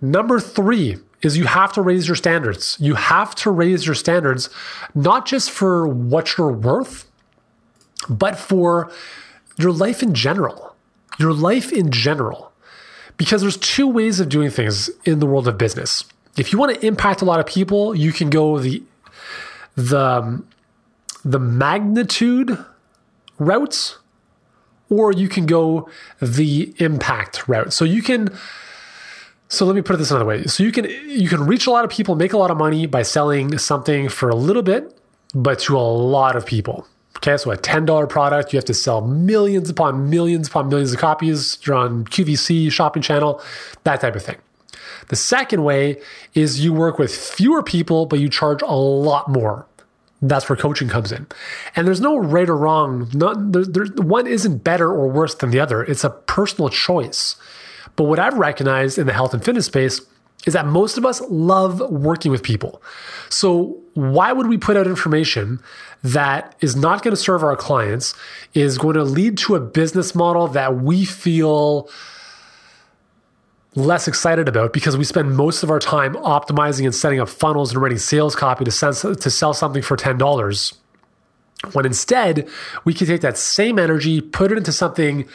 Number 0.00 0.40
3 0.40 0.96
is 1.22 1.36
you 1.36 1.44
have 1.44 1.72
to 1.74 1.82
raise 1.82 2.08
your 2.08 2.16
standards. 2.16 2.76
You 2.80 2.94
have 2.94 3.36
to 3.36 3.52
raise 3.52 3.86
your 3.86 3.94
standards 3.94 4.50
not 4.96 5.26
just 5.26 5.50
for 5.50 5.86
what 5.86 6.36
you're 6.36 6.52
worth, 6.52 7.06
but 8.08 8.36
for 8.36 8.90
your 9.56 9.70
life 9.70 10.02
in 10.02 10.14
general 10.14 10.73
your 11.18 11.32
life 11.32 11.72
in 11.72 11.90
general. 11.90 12.52
Because 13.16 13.42
there's 13.42 13.56
two 13.56 13.86
ways 13.86 14.18
of 14.18 14.28
doing 14.28 14.50
things 14.50 14.90
in 15.04 15.20
the 15.20 15.26
world 15.26 15.46
of 15.46 15.56
business. 15.56 16.04
If 16.36 16.52
you 16.52 16.58
want 16.58 16.74
to 16.74 16.86
impact 16.86 17.22
a 17.22 17.24
lot 17.24 17.38
of 17.38 17.46
people, 17.46 17.94
you 17.94 18.12
can 18.12 18.28
go 18.28 18.58
the 18.58 18.82
the 19.76 20.42
the 21.24 21.38
magnitude 21.38 22.58
routes 23.38 23.98
or 24.90 25.12
you 25.12 25.28
can 25.28 25.46
go 25.46 25.88
the 26.20 26.74
impact 26.78 27.48
route. 27.48 27.72
So 27.72 27.84
you 27.84 28.02
can 28.02 28.36
so 29.48 29.64
let 29.66 29.76
me 29.76 29.82
put 29.82 29.94
it 29.94 29.98
this 29.98 30.10
another 30.10 30.24
way. 30.24 30.44
So 30.44 30.62
you 30.62 30.72
can 30.72 30.84
you 30.84 31.28
can 31.28 31.46
reach 31.46 31.66
a 31.66 31.70
lot 31.70 31.84
of 31.84 31.90
people, 31.90 32.16
make 32.16 32.32
a 32.32 32.38
lot 32.38 32.50
of 32.50 32.56
money 32.56 32.86
by 32.86 33.02
selling 33.02 33.58
something 33.58 34.08
for 34.08 34.28
a 34.28 34.34
little 34.34 34.62
bit, 34.62 34.98
but 35.34 35.60
to 35.60 35.76
a 35.76 35.78
lot 35.78 36.36
of 36.36 36.44
people. 36.44 36.86
Okay, 37.18 37.36
so 37.36 37.50
a 37.50 37.56
$10 37.56 38.08
product, 38.08 38.52
you 38.52 38.56
have 38.58 38.64
to 38.66 38.74
sell 38.74 39.00
millions 39.00 39.70
upon 39.70 40.10
millions 40.10 40.48
upon 40.48 40.68
millions 40.68 40.92
of 40.92 40.98
copies. 40.98 41.58
You're 41.64 41.76
on 41.76 42.04
QVC, 42.06 42.70
shopping 42.70 43.02
channel, 43.02 43.40
that 43.84 44.00
type 44.00 44.14
of 44.14 44.22
thing. 44.22 44.36
The 45.08 45.16
second 45.16 45.64
way 45.64 46.00
is 46.34 46.64
you 46.64 46.72
work 46.72 46.98
with 46.98 47.14
fewer 47.14 47.62
people, 47.62 48.06
but 48.06 48.18
you 48.18 48.28
charge 48.28 48.62
a 48.62 48.74
lot 48.74 49.28
more. 49.28 49.66
That's 50.22 50.48
where 50.48 50.56
coaching 50.56 50.88
comes 50.88 51.12
in. 51.12 51.26
And 51.76 51.86
there's 51.86 52.00
no 52.00 52.16
right 52.16 52.48
or 52.48 52.56
wrong. 52.56 53.08
Not, 53.12 53.52
there, 53.52 53.64
there, 53.64 53.84
one 53.96 54.26
isn't 54.26 54.64
better 54.64 54.88
or 54.88 55.08
worse 55.08 55.34
than 55.34 55.50
the 55.50 55.60
other. 55.60 55.82
It's 55.82 56.04
a 56.04 56.10
personal 56.10 56.70
choice. 56.70 57.36
But 57.96 58.04
what 58.04 58.18
I've 58.18 58.38
recognized 58.38 58.98
in 58.98 59.06
the 59.06 59.12
health 59.12 59.34
and 59.34 59.44
fitness 59.44 59.66
space 59.66 60.00
is 60.46 60.52
that 60.52 60.66
most 60.66 60.98
of 60.98 61.06
us 61.06 61.20
love 61.22 61.80
working 61.90 62.30
with 62.30 62.42
people. 62.42 62.82
So 63.30 63.80
why 63.94 64.32
would 64.32 64.46
we 64.46 64.58
put 64.58 64.76
out 64.76 64.86
information 64.86 65.60
that 66.02 66.54
is 66.60 66.76
not 66.76 67.02
going 67.02 67.12
to 67.12 67.20
serve 67.20 67.42
our 67.42 67.56
clients, 67.56 68.14
is 68.52 68.76
going 68.76 68.94
to 68.94 69.04
lead 69.04 69.38
to 69.38 69.54
a 69.54 69.60
business 69.60 70.14
model 70.14 70.48
that 70.48 70.76
we 70.76 71.04
feel 71.04 71.88
less 73.74 74.06
excited 74.06 74.48
about 74.48 74.72
because 74.72 74.96
we 74.96 75.04
spend 75.04 75.36
most 75.36 75.62
of 75.62 75.70
our 75.70 75.80
time 75.80 76.14
optimizing 76.16 76.84
and 76.84 76.94
setting 76.94 77.18
up 77.18 77.28
funnels 77.28 77.72
and 77.72 77.82
writing 77.82 77.98
sales 77.98 78.36
copy 78.36 78.64
to, 78.64 78.70
sense, 78.70 79.00
to 79.00 79.30
sell 79.30 79.52
something 79.52 79.82
for 79.82 79.96
$10 79.96 80.74
when 81.72 81.86
instead 81.86 82.48
we 82.84 82.92
can 82.92 83.06
take 83.06 83.22
that 83.22 83.38
same 83.38 83.78
energy 83.78 84.20
put 84.20 84.52
it 84.52 84.58
into 84.58 84.70
something 84.72 85.26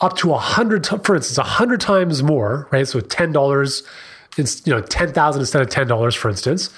up 0.00 0.16
to 0.16 0.32
a 0.32 0.38
hundred 0.38 0.84
for 1.04 1.14
instance 1.14 1.38
a 1.38 1.42
hundred 1.44 1.80
times 1.80 2.22
more 2.22 2.66
right 2.72 2.88
so 2.88 3.00
$10 3.00 3.86
you 4.36 4.72
know 4.72 4.80
10000 4.80 5.40
instead 5.40 5.62
of 5.62 5.68
$10 5.68 6.16
for 6.16 6.28
instance 6.28 6.70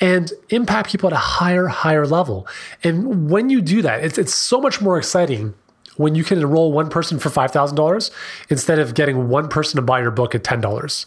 and 0.00 0.32
impact 0.50 0.90
people 0.90 1.08
at 1.08 1.12
a 1.12 1.16
higher, 1.16 1.68
higher 1.68 2.06
level. 2.06 2.46
And 2.82 3.30
when 3.30 3.50
you 3.50 3.60
do 3.60 3.82
that, 3.82 4.04
it's, 4.04 4.18
it's 4.18 4.34
so 4.34 4.60
much 4.60 4.80
more 4.80 4.98
exciting 4.98 5.54
when 5.96 6.14
you 6.14 6.24
can 6.24 6.38
enroll 6.38 6.72
one 6.72 6.88
person 6.88 7.18
for 7.18 7.28
$5,000 7.28 8.10
instead 8.48 8.78
of 8.78 8.94
getting 8.94 9.28
one 9.28 9.48
person 9.48 9.76
to 9.76 9.82
buy 9.82 10.00
your 10.00 10.10
book 10.10 10.34
at 10.34 10.42
$10. 10.42 11.06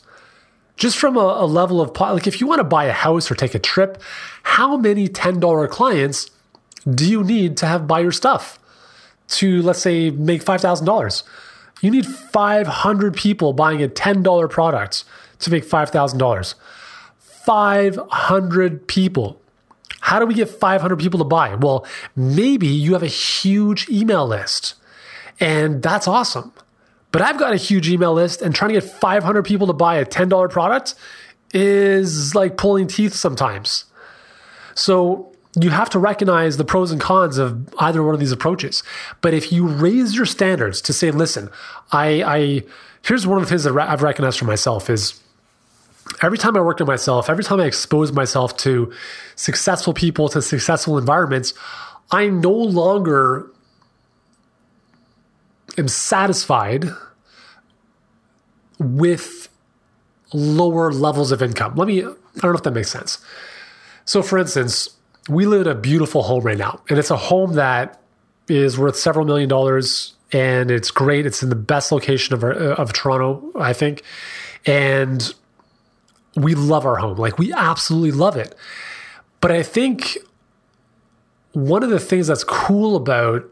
Just 0.78 0.98
from 0.98 1.18
a, 1.18 1.20
a 1.20 1.46
level 1.46 1.82
of, 1.82 2.00
like, 2.00 2.28
if 2.28 2.40
you 2.40 2.48
want 2.48 2.60
to 2.60 2.66
buy 2.66 2.86
a 2.86 2.94
house 2.94 3.32
or 3.32 3.36
take 3.36 3.56
a 3.56 3.60
trip, 3.60 4.02
how 4.44 4.78
many 4.78 5.08
$10 5.08 5.70
clients 5.70 6.30
do 6.90 7.10
you 7.10 7.24
need 7.24 7.58
to 7.58 7.66
have 7.66 7.88
buy 7.88 8.00
your 8.00 8.12
stuff 8.12 8.60
to, 9.28 9.62
let's 9.62 9.80
say, 9.80 10.12
make 10.12 10.44
$5,000? 10.44 11.24
You 11.82 11.92
need 11.92 12.06
500 12.06 13.14
people 13.16 13.54
buying 13.54 13.84
a 13.84 13.88
$10 13.88 14.50
product 14.50 15.04
to 15.40 15.52
make 15.52 15.66
$5,000. 15.66 16.56
500 17.20 18.88
people. 18.88 19.42
How 20.02 20.20
do 20.20 20.26
we 20.26 20.34
get 20.34 20.50
500 20.50 21.00
people 21.00 21.18
to 21.20 21.24
buy? 21.24 21.56
Well, 21.56 21.86
maybe 22.16 22.68
you 22.68 22.94
have 22.94 23.04
a 23.04 23.08
huge 23.08 23.90
email 23.90 24.28
list, 24.28 24.76
and 25.40 25.82
that's 25.82 26.08
awesome. 26.08 26.54
But 27.12 27.22
I've 27.22 27.40
got 27.40 27.54
a 27.54 27.58
huge 27.58 27.88
email 27.90 28.14
list, 28.14 28.42
and 28.42 28.54
trying 28.54 28.70
to 28.74 28.82
get 28.82 28.84
500 28.84 29.44
people 29.44 29.68
to 29.68 29.74
buy 29.74 29.96
a 29.96 30.06
$10 30.06 30.50
product 30.50 30.96
is 31.54 32.36
like 32.36 32.58
pulling 32.58 32.88
teeth 32.88 33.14
sometimes. 33.14 33.86
So 34.74 35.32
you 35.60 35.70
have 35.70 35.90
to 35.92 36.00
recognize 36.00 36.58
the 36.58 36.66
pros 36.66 36.92
and 36.92 37.00
cons 37.00 37.38
of 37.38 37.74
either 37.80 38.04
one 38.04 38.14
of 38.14 38.20
these 38.20 38.32
approaches. 38.32 38.84
But 39.22 39.34
if 39.34 39.52
you 39.52 39.68
raise 39.68 40.16
your 40.16 40.26
standards 40.26 40.82
to 40.82 40.94
say, 40.94 41.12
listen, 41.12 41.50
I, 41.92 42.24
I 42.24 42.64
here's 43.04 43.26
one 43.26 43.38
of 43.38 43.44
the 43.44 43.50
things 43.50 43.64
that 43.64 43.78
I've 43.78 44.04
recognized 44.04 44.40
for 44.40 44.46
myself 44.46 44.90
is 44.90 45.22
every 46.22 46.38
time 46.38 46.56
I 46.56 46.62
worked 46.62 46.82
on 46.82 46.88
myself, 46.88 47.30
every 47.30 47.44
time 47.44 47.60
I 47.60 47.66
exposed 47.66 48.14
myself 48.14 48.56
to 48.58 48.92
successful 49.36 49.94
people, 49.94 50.30
to 50.30 50.42
successful 50.42 50.98
environments, 50.98 51.54
I 52.12 52.28
no 52.28 52.52
longer 52.52 53.52
am 55.78 55.88
satisfied 55.88 56.86
with 58.80 59.50
lower 60.34 60.92
levels 60.92 61.32
of 61.32 61.42
income. 61.42 61.76
Let 61.76 61.88
me, 61.88 62.02
I 62.02 62.04
don't 62.04 62.44
know 62.44 62.52
if 62.54 62.64
that 62.64 62.72
makes 62.72 62.90
sense. 62.90 63.24
So, 64.06 64.22
for 64.22 64.38
instance, 64.38 64.90
we 65.28 65.46
live 65.46 65.62
in 65.62 65.68
a 65.68 65.76
beautiful 65.76 66.24
home 66.24 66.44
right 66.44 66.58
now, 66.58 66.82
and 66.90 67.00
it's 67.00 67.10
a 67.10 67.18
home 67.18 67.54
that 67.54 68.00
is 68.48 68.78
worth 68.78 68.96
several 68.96 69.26
million 69.26 69.50
dollars 69.50 70.14
and 70.32 70.72
it's 70.72 70.92
great. 70.92 71.26
It's 71.26 71.44
in 71.44 71.50
the 71.50 71.56
best 71.56 71.92
location 71.92 72.34
of, 72.34 72.44
our, 72.44 72.52
of 72.52 72.94
Toronto, 72.94 73.52
I 73.60 73.74
think. 73.74 74.04
And 74.66 75.34
we 76.36 76.56
love 76.56 76.86
our 76.86 76.98
home. 76.98 77.18
Like 77.18 77.38
we 77.38 77.54
absolutely 77.54 78.12
love 78.12 78.36
it. 78.36 78.56
But 79.42 79.52
I 79.52 79.64
think 79.64 80.18
one 81.54 81.84
of 81.84 81.90
the 81.90 82.00
things 82.00 82.28
that's 82.28 82.44
cool 82.44 82.96
about 82.96 83.50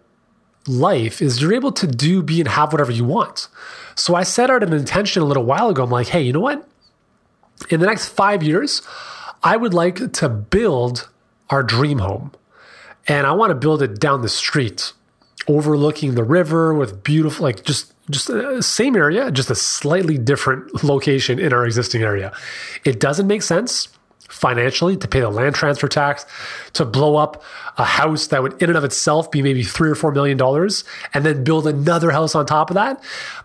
life 0.67 1.21
is 1.21 1.41
you're 1.41 1.53
able 1.53 1.71
to 1.73 1.87
do, 1.87 2.21
be, 2.21 2.39
and 2.39 2.49
have 2.49 2.71
whatever 2.71 2.91
you 2.91 3.05
want. 3.05 3.47
So 3.95 4.15
I 4.15 4.23
set 4.23 4.49
out 4.49 4.63
an 4.63 4.73
intention 4.73 5.21
a 5.21 5.25
little 5.25 5.43
while 5.45 5.69
ago. 5.69 5.83
I'm 5.83 5.89
like, 5.89 6.07
hey, 6.07 6.21
you 6.21 6.33
know 6.33 6.39
what? 6.39 6.67
In 7.69 7.79
the 7.79 7.85
next 7.85 8.09
five 8.09 8.43
years, 8.43 8.81
I 9.43 9.57
would 9.57 9.73
like 9.73 10.11
to 10.13 10.29
build 10.29 11.09
our 11.49 11.63
dream 11.63 11.99
home. 11.99 12.31
And 13.07 13.27
I 13.27 13.33
want 13.33 13.51
to 13.51 13.55
build 13.55 13.81
it 13.81 13.99
down 13.99 14.21
the 14.21 14.29
street, 14.29 14.93
overlooking 15.47 16.15
the 16.15 16.23
river 16.23 16.73
with 16.73 17.03
beautiful, 17.03 17.43
like 17.43 17.63
just 17.63 17.92
just 18.09 18.27
the 18.27 18.61
same 18.61 18.95
area, 18.95 19.31
just 19.31 19.49
a 19.49 19.55
slightly 19.55 20.17
different 20.17 20.83
location 20.83 21.39
in 21.39 21.53
our 21.53 21.65
existing 21.65 22.03
area. 22.03 22.33
It 22.83 22.99
doesn't 22.99 23.27
make 23.27 23.41
sense 23.41 23.87
financially 24.29 24.97
to 24.97 25.07
pay 25.07 25.19
the 25.19 25.29
land 25.29 25.55
transfer 25.55 25.87
tax, 25.87 26.25
to 26.73 26.83
blow 26.85 27.15
up 27.15 27.43
a 27.77 27.83
house 27.83 28.27
that 28.27 28.41
would 28.41 28.61
in 28.61 28.69
and 28.69 28.77
of 28.77 28.83
itself 28.83 29.29
be 29.31 29.41
maybe 29.41 29.63
three 29.63 29.89
or 29.89 29.95
four 29.95 30.11
million 30.11 30.37
dollars, 30.37 30.83
and 31.13 31.25
then 31.25 31.43
build 31.43 31.67
another 31.67 32.11
house 32.11 32.35
on 32.35 32.45
top 32.45 32.69
of 32.69 32.73
that. 32.73 33.01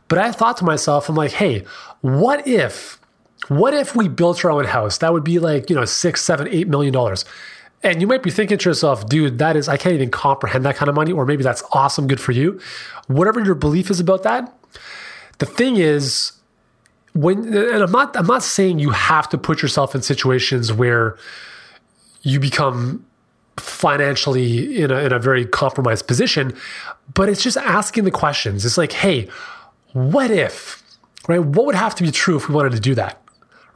But 0.09 0.19
I 0.19 0.33
thought 0.33 0.57
to 0.59 0.65
myself, 0.65 1.09
I'm 1.09 1.15
like, 1.15 1.33
hey, 1.33 1.65
what 2.01 2.47
if, 2.49 2.99
what 3.49 3.75
if 3.75 3.95
we 3.95 4.09
built 4.09 4.45
our 4.45 4.51
own 4.51 4.65
house? 4.65 4.99
That 4.99 5.13
would 5.13 5.25
be 5.25 5.39
like, 5.39 5.71
you 5.71 5.77
know, 5.77 5.85
six, 5.85 6.25
seven, 6.25 6.49
eight 6.49 6.69
million 6.69 6.93
dollars. 6.93 7.25
And 7.83 8.01
you 8.01 8.07
might 8.07 8.23
be 8.23 8.31
thinking 8.31 8.59
to 8.59 8.69
yourself, 8.69 9.09
dude, 9.09 9.39
that 9.39 9.57
is, 9.57 9.69
I 9.69 9.77
can't 9.77 9.95
even 9.95 10.11
comprehend 10.11 10.65
that 10.65 10.77
kind 10.77 10.89
of 10.89 10.95
money, 10.97 11.13
or 11.13 11.25
maybe 11.25 11.45
that's 11.45 11.63
awesome, 11.73 12.09
good 12.09 12.21
for 12.21 12.33
you. 12.33 12.61
Whatever 13.07 13.41
your 13.41 13.55
belief 13.55 13.89
is 13.91 14.01
about 14.01 14.25
that, 14.25 14.53
the 15.39 15.47
thing 15.47 15.77
is, 15.77 16.33
when, 17.13 17.55
and 17.55 17.83
I'm 17.83 17.93
not, 17.93 18.17
I'm 18.17 18.27
not 18.27 18.43
saying 18.43 18.81
you 18.81 18.91
have 18.91 19.29
to 19.31 19.39
put 19.39 19.63
yourself 19.63 19.95
in 19.95 20.03
situations 20.03 20.73
where 20.73 21.17
you 22.23 22.41
become 22.41 23.05
financially 23.57 24.83
in 24.83 24.91
a, 24.91 24.99
in 24.99 25.13
a 25.13 25.19
very 25.19 25.45
compromised 25.47 26.07
position, 26.07 26.55
but 27.15 27.29
it's 27.29 27.43
just 27.43 27.57
asking 27.57 28.05
the 28.05 28.11
questions. 28.11 28.65
It's 28.65 28.79
like, 28.79 28.93
hey, 28.93 29.29
what 29.93 30.31
if, 30.31 30.83
right? 31.29 31.43
What 31.43 31.67
would 31.67 31.75
have 31.75 31.95
to 31.97 32.03
be 32.03 32.11
true 32.11 32.37
if 32.37 32.49
we 32.49 32.55
wanted 32.55 32.73
to 32.73 32.81
do 32.81 32.95
that? 32.97 33.23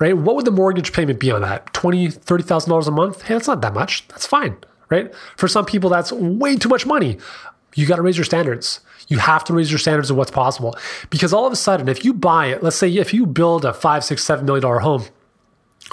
Right? 0.03 0.19
What 0.19 0.35
would 0.35 0.45
the 0.45 0.51
mortgage 0.51 0.93
payment 0.93 1.21
be 1.21 1.31
on 1.31 1.43
that? 1.43 1.73
$20,000, 1.75 2.19
$30,000 2.19 2.89
a 2.89 2.91
month? 2.91 3.23
Hey, 3.23 3.35
that's 3.35 3.47
not 3.47 3.61
that 3.61 3.73
much. 3.73 4.07
That's 4.09 4.27
fine, 4.27 4.57
right? 4.91 5.15
For 5.37 5.47
some 5.47 5.65
people, 5.65 5.89
that's 5.91 6.11
way 6.11 6.57
too 6.57 6.69
much 6.69 6.85
money. 6.85 7.19
You 7.77 7.87
got 7.87 7.97
to 7.97 8.03
raise 8.03 8.19
your 8.19 8.25
standards. 8.25 8.81
You 9.07 9.19
have 9.19 9.45
to 9.45 9.53
raise 9.53 9.71
your 9.71 9.79
standards 9.79 10.11
of 10.11 10.17
what's 10.17 10.33
possible. 10.33 10.77
Because 11.09 11.33
all 11.33 11.47
of 11.47 11.53
a 11.53 11.57
sudden, 11.57 11.89
if 11.89 12.05
you 12.05 12.13
buy 12.13 12.47
it, 12.47 12.65
let's 12.65 12.75
say 12.75 12.93
if 12.93 13.15
you 13.15 13.27
build 13.27 13.65
a 13.65 13.73
five, 13.73 14.05
six, 14.05 14.25
seven 14.25 14.45
million 14.45 14.63
dollar 14.63 14.81
home, 14.81 15.05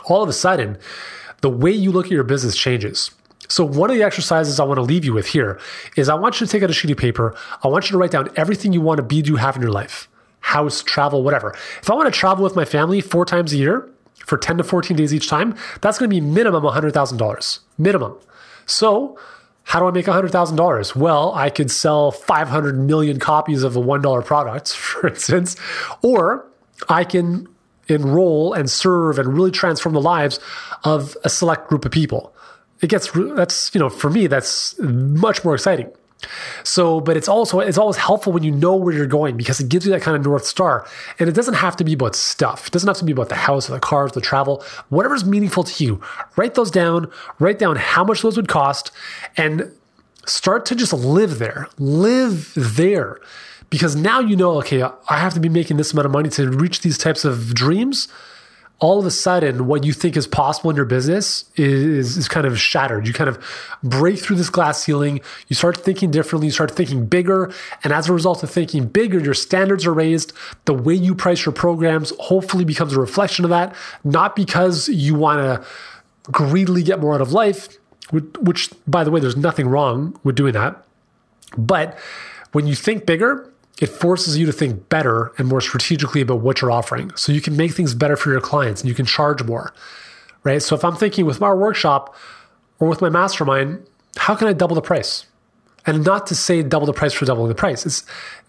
all 0.05 0.23
of 0.23 0.29
a 0.29 0.33
sudden, 0.33 0.79
the 1.41 1.49
way 1.49 1.71
you 1.71 1.91
look 1.91 2.07
at 2.07 2.11
your 2.11 2.23
business 2.23 2.57
changes. 2.57 3.11
So, 3.47 3.63
one 3.63 3.91
of 3.91 3.95
the 3.95 4.03
exercises 4.03 4.59
I 4.59 4.63
want 4.63 4.77
to 4.79 4.83
leave 4.83 5.05
you 5.05 5.13
with 5.13 5.27
here 5.27 5.59
is 5.95 6.09
I 6.09 6.15
want 6.15 6.41
you 6.41 6.47
to 6.47 6.51
take 6.51 6.63
out 6.63 6.69
a 6.69 6.73
sheet 6.73 6.91
of 6.91 6.97
paper. 6.97 7.35
I 7.63 7.67
want 7.67 7.85
you 7.85 7.91
to 7.91 7.97
write 7.99 8.11
down 8.11 8.29
everything 8.35 8.73
you 8.73 8.81
want 8.81 8.97
to 8.97 9.03
be, 9.03 9.21
do, 9.21 9.35
have 9.35 9.55
in 9.55 9.61
your 9.61 9.71
life 9.71 10.07
house, 10.41 10.81
travel, 10.81 11.21
whatever. 11.21 11.51
If 11.81 11.89
I 11.91 11.93
want 11.93 12.11
to 12.11 12.17
travel 12.17 12.43
with 12.43 12.55
my 12.55 12.65
family 12.65 13.01
four 13.01 13.25
times 13.25 13.53
a 13.53 13.57
year 13.57 13.89
for 14.29 14.37
10 14.37 14.59
to 14.59 14.63
14 14.63 14.95
days 14.95 15.13
each 15.13 15.27
time, 15.27 15.55
that's 15.81 15.97
going 15.97 16.09
to 16.09 16.13
be 16.13 16.21
minimum 16.21 16.63
$100,000. 16.63 17.59
Minimum. 17.77 18.15
So, 18.65 19.19
how 19.63 19.79
do 19.79 19.87
I 19.87 19.91
make 19.91 20.05
$100,000? 20.05 20.95
Well, 20.95 21.33
I 21.33 21.49
could 21.49 21.69
sell 21.71 22.11
500 22.11 22.79
million 22.79 23.19
copies 23.19 23.63
of 23.63 23.75
a 23.75 23.81
$1 23.81 24.25
product, 24.25 24.73
for 24.75 25.07
instance, 25.07 25.55
or 26.01 26.45
I 26.87 27.03
can 27.03 27.47
enroll 27.87 28.53
and 28.53 28.69
serve 28.69 29.17
and 29.17 29.33
really 29.33 29.51
transform 29.51 29.93
the 29.93 30.01
lives 30.01 30.39
of 30.83 31.17
a 31.23 31.29
select 31.29 31.67
group 31.67 31.85
of 31.85 31.91
people. 31.91 32.33
It 32.81 32.89
gets 32.89 33.11
that's 33.35 33.73
you 33.73 33.79
know 33.79 33.89
for 33.89 34.09
me 34.09 34.27
that's 34.27 34.79
much 34.79 35.43
more 35.43 35.53
exciting. 35.53 35.91
So, 36.63 36.99
but 36.99 37.15
it's 37.17 37.27
also 37.27 37.59
it's 37.59 37.77
always 37.77 37.97
helpful 37.97 38.33
when 38.33 38.43
you 38.43 38.51
know 38.51 38.75
where 38.75 38.93
you're 38.93 39.07
going 39.07 39.37
because 39.37 39.59
it 39.59 39.69
gives 39.69 39.85
you 39.85 39.91
that 39.91 40.01
kind 40.01 40.17
of 40.17 40.23
north 40.23 40.45
star. 40.45 40.85
And 41.17 41.29
it 41.29 41.33
doesn't 41.33 41.55
have 41.55 41.75
to 41.77 41.83
be 41.83 41.93
about 41.93 42.15
stuff. 42.15 42.67
It 42.67 42.73
doesn't 42.73 42.87
have 42.87 42.97
to 42.97 43.05
be 43.05 43.11
about 43.11 43.29
the 43.29 43.35
house 43.35 43.69
or 43.69 43.73
the 43.73 43.79
cars, 43.79 44.11
the 44.11 44.21
travel, 44.21 44.63
whatever's 44.89 45.23
meaningful 45.25 45.63
to 45.63 45.83
you. 45.83 46.01
Write 46.35 46.55
those 46.55 46.71
down. 46.71 47.11
Write 47.39 47.59
down 47.59 47.77
how 47.77 48.03
much 48.03 48.21
those 48.21 48.35
would 48.35 48.47
cost, 48.47 48.91
and 49.37 49.71
start 50.25 50.65
to 50.67 50.75
just 50.75 50.93
live 50.93 51.39
there. 51.39 51.69
Live 51.77 52.53
there, 52.55 53.19
because 53.69 53.95
now 53.95 54.19
you 54.19 54.35
know. 54.35 54.57
Okay, 54.57 54.83
I 54.83 55.17
have 55.17 55.33
to 55.35 55.39
be 55.39 55.49
making 55.49 55.77
this 55.77 55.93
amount 55.93 56.05
of 56.05 56.11
money 56.11 56.29
to 56.29 56.49
reach 56.49 56.81
these 56.81 56.97
types 56.97 57.23
of 57.23 57.53
dreams 57.53 58.07
all 58.79 58.99
of 58.99 59.05
a 59.05 59.11
sudden 59.11 59.67
what 59.67 59.83
you 59.83 59.91
think 59.91 60.15
is 60.15 60.25
possible 60.25 60.69
in 60.69 60.75
your 60.75 60.85
business 60.85 61.45
is, 61.55 62.15
is 62.15 62.27
kind 62.27 62.47
of 62.47 62.59
shattered. 62.59 63.05
You 63.05 63.13
kind 63.13 63.29
of 63.29 63.37
break 63.83 64.19
through 64.19 64.37
this 64.37 64.49
glass 64.49 64.81
ceiling. 64.81 65.19
You 65.49 65.55
start 65.55 65.77
thinking 65.77 66.11
differently. 66.11 66.47
You 66.47 66.51
start 66.51 66.71
thinking 66.71 67.05
bigger. 67.05 67.51
And 67.83 67.91
as 67.91 68.07
a 68.07 68.13
result 68.13 68.41
of 68.41 68.49
thinking 68.49 68.87
bigger, 68.87 69.19
your 69.19 69.33
standards 69.33 69.85
are 69.85 69.93
raised. 69.93 70.31
The 70.65 70.73
way 70.73 70.93
you 70.93 71.13
price 71.13 71.45
your 71.45 71.53
programs 71.53 72.13
hopefully 72.19 72.63
becomes 72.63 72.93
a 72.93 72.99
reflection 72.99 73.43
of 73.43 73.49
that, 73.51 73.75
not 74.03 74.35
because 74.35 74.87
you 74.87 75.13
want 75.13 75.39
to 75.41 75.67
greedily 76.31 76.83
get 76.83 76.99
more 76.99 77.15
out 77.15 77.21
of 77.21 77.33
life, 77.33 77.77
which, 78.11 78.69
by 78.87 79.03
the 79.03 79.11
way, 79.11 79.19
there's 79.19 79.37
nothing 79.37 79.67
wrong 79.67 80.17
with 80.23 80.35
doing 80.35 80.53
that. 80.53 80.85
But 81.57 81.97
when 82.53 82.65
you 82.65 82.75
think 82.75 83.05
bigger, 83.05 83.51
it 83.79 83.87
forces 83.87 84.37
you 84.37 84.45
to 84.45 84.51
think 84.51 84.89
better 84.89 85.31
and 85.37 85.47
more 85.47 85.61
strategically 85.61 86.21
about 86.21 86.41
what 86.41 86.61
you're 86.61 86.71
offering. 86.71 87.15
So 87.15 87.31
you 87.31 87.41
can 87.41 87.55
make 87.55 87.71
things 87.71 87.95
better 87.95 88.15
for 88.15 88.29
your 88.29 88.41
clients 88.41 88.81
and 88.81 88.89
you 88.89 88.95
can 88.95 89.05
charge 89.05 89.43
more, 89.43 89.73
right? 90.43 90.61
So 90.61 90.75
if 90.75 90.83
I'm 90.83 90.95
thinking 90.95 91.25
with 91.25 91.39
my 91.39 91.53
workshop 91.53 92.15
or 92.79 92.87
with 92.87 93.01
my 93.01 93.09
mastermind, 93.09 93.85
how 94.17 94.35
can 94.35 94.47
I 94.47 94.53
double 94.53 94.75
the 94.75 94.81
price? 94.81 95.25
And 95.85 96.03
not 96.03 96.27
to 96.27 96.35
say 96.35 96.61
double 96.61 96.85
the 96.85 96.93
price 96.93 97.13
for 97.13 97.25
doubling 97.25 97.47
the 97.47 97.55
price. 97.55 97.85
It's 97.85 98.03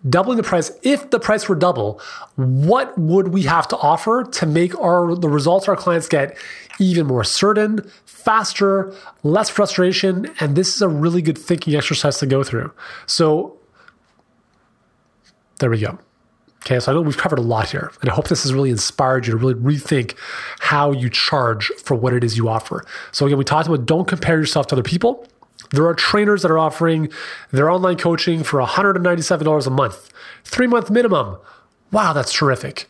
doubling 0.08 0.36
the 0.36 0.42
price. 0.42 0.72
If 0.82 1.10
the 1.10 1.20
price 1.20 1.48
were 1.48 1.54
double, 1.54 2.00
what 2.34 2.98
would 2.98 3.28
we 3.28 3.42
have 3.42 3.68
to 3.68 3.76
offer 3.76 4.24
to 4.24 4.46
make 4.46 4.76
our 4.78 5.14
the 5.14 5.28
results 5.28 5.68
our 5.68 5.76
clients 5.76 6.08
get 6.08 6.36
even 6.80 7.06
more 7.06 7.22
certain, 7.22 7.88
faster, 8.04 8.92
less 9.22 9.48
frustration? 9.48 10.28
And 10.40 10.56
this 10.56 10.74
is 10.74 10.82
a 10.82 10.88
really 10.88 11.22
good 11.22 11.38
thinking 11.38 11.76
exercise 11.76 12.18
to 12.18 12.26
go 12.26 12.42
through. 12.42 12.72
So 13.06 13.59
there 15.60 15.70
we 15.70 15.78
go. 15.78 15.98
Okay, 16.62 16.78
so 16.78 16.92
I 16.92 16.94
know 16.94 17.00
we've 17.00 17.16
covered 17.16 17.38
a 17.38 17.42
lot 17.42 17.70
here, 17.70 17.90
and 18.02 18.10
I 18.10 18.14
hope 18.14 18.28
this 18.28 18.42
has 18.42 18.52
really 18.52 18.70
inspired 18.70 19.26
you 19.26 19.32
to 19.32 19.38
really 19.38 19.54
rethink 19.54 20.14
how 20.58 20.92
you 20.92 21.08
charge 21.08 21.70
for 21.82 21.94
what 21.94 22.12
it 22.12 22.22
is 22.22 22.36
you 22.36 22.48
offer. 22.48 22.84
So, 23.12 23.24
again, 23.24 23.38
we 23.38 23.44
talked 23.44 23.66
about 23.66 23.86
don't 23.86 24.06
compare 24.06 24.38
yourself 24.38 24.66
to 24.68 24.74
other 24.74 24.82
people. 24.82 25.26
There 25.70 25.86
are 25.86 25.94
trainers 25.94 26.42
that 26.42 26.50
are 26.50 26.58
offering 26.58 27.10
their 27.50 27.70
online 27.70 27.96
coaching 27.96 28.42
for 28.42 28.60
$197 28.60 29.66
a 29.66 29.70
month, 29.70 30.10
three 30.44 30.66
month 30.66 30.90
minimum. 30.90 31.38
Wow, 31.92 32.12
that's 32.12 32.32
terrific. 32.32 32.88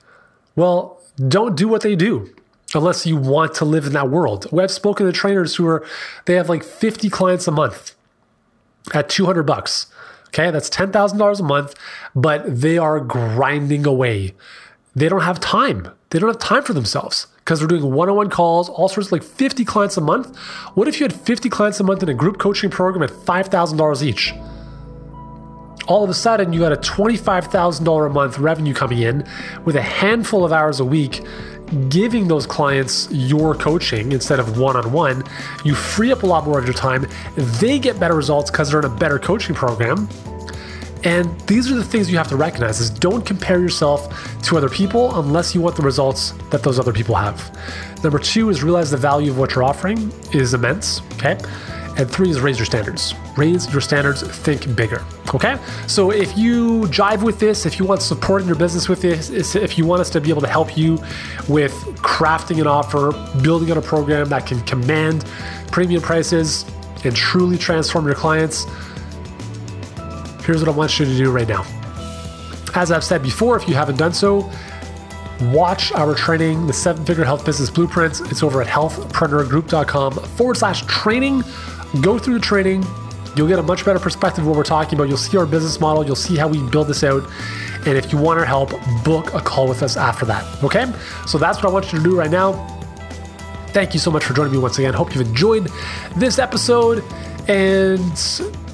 Well, 0.57 1.01
don't 1.29 1.57
do 1.57 1.69
what 1.69 1.83
they 1.83 1.95
do 1.95 2.35
unless 2.75 3.07
you 3.07 3.17
want 3.17 3.55
to 3.55 3.65
live 3.65 3.87
in 3.87 3.93
that 3.93 4.11
world. 4.11 4.47
I've 4.57 4.71
spoken 4.71 5.07
to 5.07 5.13
trainers 5.13 5.57
who 5.57 5.67
are, 5.67 5.87
they 6.27 6.35
have 6.35 6.49
like 6.49 6.65
50 6.65 7.09
clients 7.11 7.47
a 7.47 7.51
month 7.51 7.95
at 8.95 9.09
200 9.09 9.43
bucks. 9.45 9.87
Okay, 10.31 10.51
that's 10.53 10.71
$10,000 10.71 11.41
a 11.41 11.43
month, 11.43 11.75
but 12.15 12.61
they 12.61 12.79
are 12.79 13.01
grinding 13.01 13.85
away. 13.85 14.35
They 14.95 15.09
don't 15.09 15.23
have 15.23 15.41
time. 15.41 15.89
They 16.11 16.19
don't 16.19 16.29
have 16.29 16.39
time 16.39 16.63
for 16.63 16.73
themselves 16.73 17.27
because 17.39 17.59
they're 17.59 17.69
doing 17.69 17.93
one 17.93 18.09
on 18.09 18.17
one 18.17 18.31
calls, 18.31 18.69
all 18.69 18.89
sorts 18.89 19.09
of 19.09 19.13
like 19.13 19.25
50 19.25 19.65
clients 19.65 19.97
a 19.97 20.01
month. 20.01 20.37
What 20.75 20.87
if 20.87 21.01
you 21.01 21.05
had 21.05 21.13
50 21.13 21.49
clients 21.49 21.81
a 21.81 21.85
month 21.85 22.03
in 22.03 22.09
a 22.09 22.15
group 22.15 22.39
coaching 22.39 22.71
program 22.71 23.03
at 23.03 23.11
$5,000 23.11 24.03
each? 24.03 24.33
All 25.89 26.05
of 26.05 26.11
a 26.11 26.15
sudden, 26.15 26.53
you 26.53 26.61
got 26.61 26.73
a 26.73 26.77
$25,000 26.77 28.07
a 28.07 28.11
month 28.11 28.39
revenue 28.39 28.75
coming 28.75 28.99
in 29.01 29.27
with 29.65 29.75
a 29.75 29.83
handful 29.83 30.45
of 30.45 30.53
hours 30.53 30.79
a 30.79 30.85
week 30.85 31.23
giving 31.89 32.29
those 32.29 32.47
clients 32.47 33.09
your 33.11 33.55
coaching 33.55 34.13
instead 34.13 34.41
of 34.41 34.59
one 34.59 34.77
on 34.77 34.93
one, 34.93 35.23
you 35.65 35.75
free 35.75 36.13
up 36.13 36.23
a 36.23 36.27
lot 36.27 36.45
more 36.45 36.59
of 36.59 36.65
your 36.65 36.75
time. 36.75 37.07
They 37.37 37.79
get 37.79 38.01
better 38.01 38.15
results 38.15 38.51
because 38.51 38.71
they're 38.71 38.81
in 38.81 38.87
a 38.87 38.97
better 38.97 39.19
coaching 39.19 39.55
program. 39.55 40.09
And 41.03 41.41
these 41.43 41.71
are 41.71 41.75
the 41.75 41.85
things 41.85 42.11
you 42.11 42.19
have 42.19 42.29
to 42.29 42.37
recognize 42.37 42.81
is 42.81 42.91
don't 42.91 43.25
compare 43.25 43.59
yourself 43.59 44.43
to 44.43 44.57
other 44.59 44.69
people 44.69 45.19
unless 45.19 45.55
you 45.55 45.61
want 45.61 45.77
the 45.77 45.83
results 45.83 46.33
that 46.51 46.63
those 46.63 46.79
other 46.79 46.93
people 46.93 47.15
have. 47.15 47.57
Number 48.03 48.19
two 48.19 48.51
is 48.51 48.63
realize 48.63 48.91
the 48.91 48.99
value 48.99 49.31
of 49.31 49.39
what 49.39 49.55
you're 49.55 49.65
offering 49.65 50.13
is 50.33 50.53
immense. 50.53 51.01
Okay. 51.15 51.39
And 52.01 52.11
three 52.11 52.31
is 52.31 52.41
raise 52.41 52.59
your 52.59 52.65
standards. 52.65 53.15
Raise 53.37 53.71
your 53.71 53.83
standards, 53.83 54.23
think 54.23 54.75
bigger. 54.75 55.05
Okay? 55.35 55.59
So 55.87 56.11
if 56.11 56.35
you 56.35 56.85
jive 56.85 57.23
with 57.23 57.39
this, 57.39 57.67
if 57.67 57.79
you 57.79 57.85
want 57.85 58.01
support 58.01 58.41
in 58.41 58.49
your 58.49 58.57
business 58.57 58.89
with 58.89 59.03
this, 59.03 59.55
if 59.55 59.77
you 59.77 59.85
want 59.85 60.01
us 60.01 60.09
to 60.11 60.21
be 60.21 60.31
able 60.31 60.41
to 60.41 60.49
help 60.49 60.79
you 60.79 60.95
with 61.47 61.75
crafting 61.97 62.59
an 62.59 62.67
offer, 62.67 63.13
building 63.43 63.71
out 63.71 63.77
a 63.77 63.83
program 63.83 64.31
that 64.31 64.47
can 64.47 64.63
command 64.63 65.27
premium 65.71 66.01
prices 66.01 66.65
and 67.05 67.15
truly 67.15 67.59
transform 67.59 68.07
your 68.07 68.15
clients, 68.15 68.65
here's 70.47 70.63
what 70.63 70.69
I 70.69 70.75
want 70.75 70.99
you 70.99 71.05
to 71.05 71.17
do 71.19 71.31
right 71.31 71.47
now. 71.47 71.67
As 72.75 72.91
I've 72.91 73.05
said 73.05 73.23
before, 73.23 73.59
if 73.59 73.69
you 73.69 73.75
haven't 73.75 73.99
done 73.99 74.15
so, 74.15 74.51
watch 75.53 75.93
our 75.93 76.15
training, 76.15 76.67
the 76.67 76.73
seven 76.73 77.05
figure 77.05 77.25
health 77.25 77.45
business 77.45 77.69
blueprints. 77.69 78.21
It's 78.21 78.43
over 78.43 78.63
at 78.63 78.69
healthpreneurgroup.com 78.69 80.13
forward 80.15 80.57
slash 80.57 80.81
training. 80.87 81.45
Go 82.01 82.19
through 82.19 82.35
the 82.35 82.41
training. 82.41 82.85
You'll 83.37 83.49
get 83.49 83.59
a 83.59 83.63
much 83.63 83.85
better 83.85 83.99
perspective 83.99 84.45
of 84.45 84.49
what 84.49 84.57
we're 84.57 84.65
talking 84.65 84.99
about. 84.99 85.09
You'll 85.09 85.17
see 85.17 85.37
our 85.37 85.47
business 85.47 85.81
model. 85.81 86.05
You'll 86.05 86.17
see 86.17 86.37
how 86.37 86.49
we 86.49 86.63
build 86.71 86.89
this 86.89 87.05
out. 87.05 87.23
And 87.87 87.97
if 87.97 88.13
you 88.13 88.19
want 88.19 88.39
our 88.39 88.45
help, 88.45 88.71
book 89.05 89.33
a 89.35 89.41
call 89.41 89.69
with 89.69 89.83
us 89.83 89.97
after 89.97 90.27
that. 90.27 90.45
Okay? 90.63 90.93
So 91.27 91.39
that's 91.39 91.59
what 91.59 91.67
I 91.67 91.73
want 91.73 91.93
you 91.93 91.99
to 91.99 92.05
do 92.05 92.17
right 92.17 92.31
now. 92.31 92.53
Thank 93.69 93.95
you 93.95 94.01
so 94.01 94.11
much 94.11 94.25
for 94.25 94.35
joining 94.35 94.53
me 94.53 94.59
once 94.59 94.79
again. 94.79 94.95
Hope 94.95 95.15
you've 95.15 95.27
enjoyed 95.27 95.71
this 96.17 96.39
episode. 96.39 97.05
And 97.49 98.01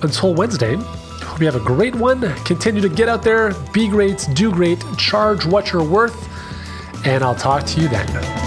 until 0.03 0.35
Wednesday, 0.35 0.77
hope 0.77 1.39
you 1.41 1.47
have 1.47 1.57
a 1.57 1.61
great 1.61 1.95
one. 1.95 2.21
Continue 2.45 2.81
to 2.81 2.89
get 2.89 3.09
out 3.09 3.23
there, 3.23 3.53
be 3.73 3.89
great, 3.89 4.27
do 4.33 4.51
great, 4.51 4.83
charge 4.97 5.45
what 5.45 5.73
you're 5.73 5.85
worth. 5.85 6.17
And 7.07 7.23
I'll 7.23 7.35
talk 7.35 7.65
to 7.67 7.81
you 7.81 7.89
then. 7.89 8.46